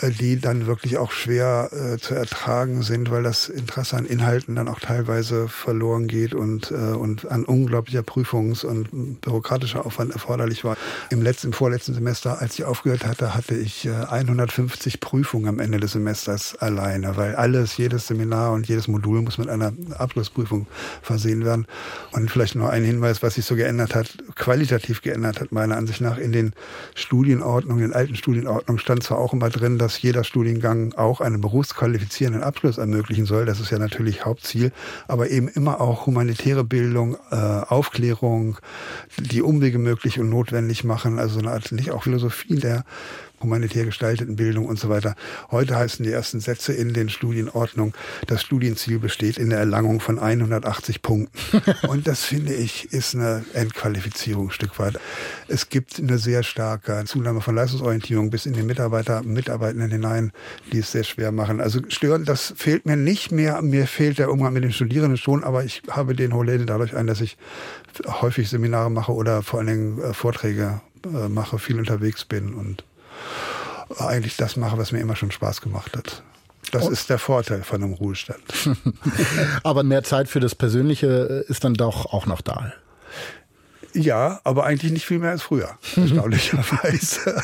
[0.00, 4.56] äh, die dann wirklich auch schwer äh, zu ertragen sind, weil das Interesse an Inhalten
[4.56, 10.76] dann auch teilweise verloren geht und, und an unglaublicher Prüfungs- und bürokratischer Aufwand erforderlich war.
[11.10, 15.80] Im letzten, im vorletzten Semester, als ich aufgehört hatte, hatte ich 150 Prüfungen am Ende
[15.80, 20.66] des Semesters alleine, weil alles, jedes Seminar und jedes Modul muss mit einer Abschlussprüfung
[21.02, 21.66] versehen werden.
[22.12, 26.00] Und vielleicht noch ein Hinweis, was sich so geändert hat, qualitativ geändert hat, meiner Ansicht
[26.00, 26.18] nach.
[26.18, 26.52] In den
[26.94, 31.40] Studienordnungen, in den alten Studienordnungen stand zwar auch immer drin, dass jeder Studiengang auch einen
[31.40, 33.46] berufsqualifizierenden Abschluss ermöglichen soll.
[33.46, 34.72] Das ist ja natürlich Hauptziel,
[35.06, 38.58] aber eben immer auch humanitäre Bildung, äh, Aufklärung,
[39.18, 41.18] die Umwege möglich und notwendig machen.
[41.18, 42.84] Also eine Art nicht auch Philosophie der
[43.42, 45.14] humanitär gestalteten Bildung und so weiter.
[45.50, 47.94] Heute heißen die ersten Sätze in den Studienordnungen,
[48.26, 51.30] das Studienziel besteht in der Erlangung von 180 Punkten.
[51.88, 54.98] und das finde ich ist eine Entqualifizierung ein Stück weit.
[55.48, 60.32] Es gibt eine sehr starke Zunahme von Leistungsorientierung bis in die Mitarbeiter, Mitarbeitenden hinein,
[60.72, 61.60] die es sehr schwer machen.
[61.60, 63.62] Also stören, das fehlt mir nicht mehr.
[63.62, 67.06] Mir fehlt der Umgang mit den Studierenden schon, aber ich habe den Holläden dadurch ein,
[67.06, 67.36] dass ich
[68.06, 72.84] häufig Seminare mache oder vor allen Dingen äh, Vorträge äh, mache, viel unterwegs bin und
[73.98, 76.22] eigentlich das mache, was mir immer schon Spaß gemacht hat.
[76.72, 78.42] Das ist der Vorteil von einem Ruhestand.
[79.64, 82.72] aber mehr Zeit für das Persönliche ist dann doch auch noch da.
[83.92, 87.42] Ja, aber eigentlich nicht viel mehr als früher, erstaunlicherweise.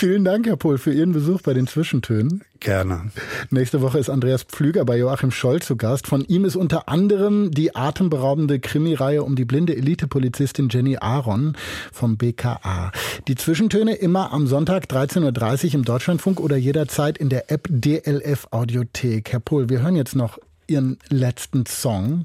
[0.00, 2.42] Vielen Dank, Herr Pohl, für Ihren Besuch bei den Zwischentönen.
[2.58, 3.10] Gerne.
[3.50, 6.06] Nächste Woche ist Andreas Pflüger bei Joachim Scholl zu Gast.
[6.06, 11.54] Von ihm ist unter anderem die atemberaubende Krimireihe um die blinde Elitepolizistin Jenny Aaron
[11.92, 12.92] vom BKA.
[13.28, 18.48] Die Zwischentöne immer am Sonntag 13.30 Uhr im Deutschlandfunk oder jederzeit in der App DLF
[18.52, 19.30] Audiothek.
[19.30, 22.24] Herr Pohl, wir hören jetzt noch Ihren letzten Song.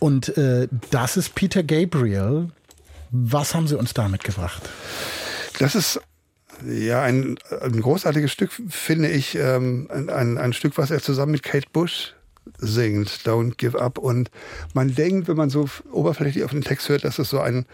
[0.00, 2.48] Und äh, das ist Peter Gabriel.
[3.12, 4.68] Was haben Sie uns da mitgebracht?
[5.60, 6.00] Das ist
[6.66, 11.42] ja, ein, ein großartiges Stück finde ich, ähm, ein, ein Stück, was er zusammen mit
[11.42, 12.14] Kate Bush
[12.58, 13.98] singt, Don't Give Up.
[13.98, 14.30] Und
[14.74, 17.66] man denkt, wenn man so oberflächlich auf den Text hört, dass es so ein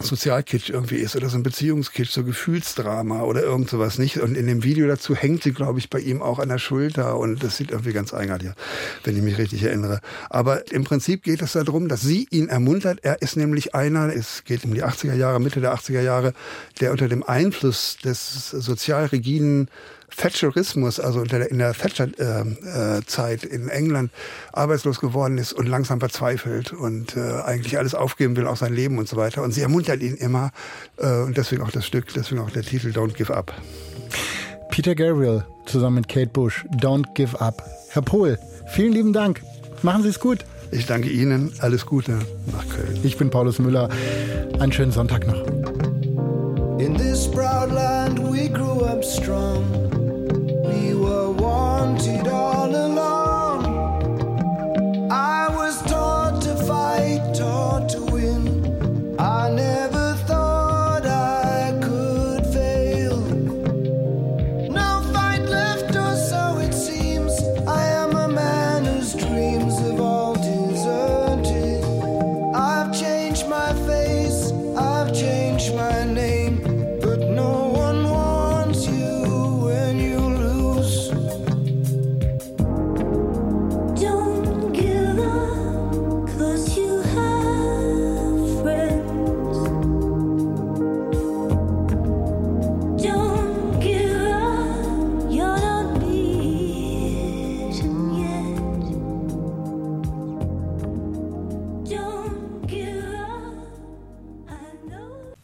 [0.00, 4.18] Sozialkitsch irgendwie ist oder so ein Beziehungskitsch, so Gefühlsdrama oder irgend sowas nicht.
[4.18, 7.16] Und in dem Video dazu hängt sie, glaube ich, bei ihm auch an der Schulter
[7.16, 8.54] und das sieht irgendwie ganz eigenartig aus,
[9.04, 10.00] wenn ich mich richtig erinnere.
[10.30, 13.00] Aber im Prinzip geht es darum, dass sie ihn ermuntert.
[13.02, 16.34] Er ist nämlich einer, es geht um die 80er Jahre, Mitte der 80er Jahre,
[16.80, 19.68] der unter dem Einfluss des sozial rigiden
[20.16, 24.10] Thatcherismus, also in der Thatcher-Zeit in England
[24.52, 28.98] arbeitslos geworden ist und langsam verzweifelt und äh, eigentlich alles aufgeben will, auch sein Leben
[28.98, 29.42] und so weiter.
[29.42, 30.50] Und sie ermuntert ihn immer
[30.98, 33.54] äh, und deswegen auch das Stück, deswegen auch der Titel Don't Give Up.
[34.70, 37.62] Peter Gabriel zusammen mit Kate Bush, Don't Give Up.
[37.90, 38.38] Herr Pohl,
[38.72, 39.42] vielen lieben Dank.
[39.82, 40.44] Machen Sie es gut.
[40.70, 41.52] Ich danke Ihnen.
[41.60, 42.18] Alles Gute
[42.52, 42.98] nach Köln.
[43.04, 43.88] Ich bin Paulus Müller.
[44.58, 45.46] Einen schönen Sonntag noch.
[46.80, 50.03] In this proud land we grew up strong.
[55.10, 59.16] I was taught to fight, taught to win.
[59.18, 60.33] I never thought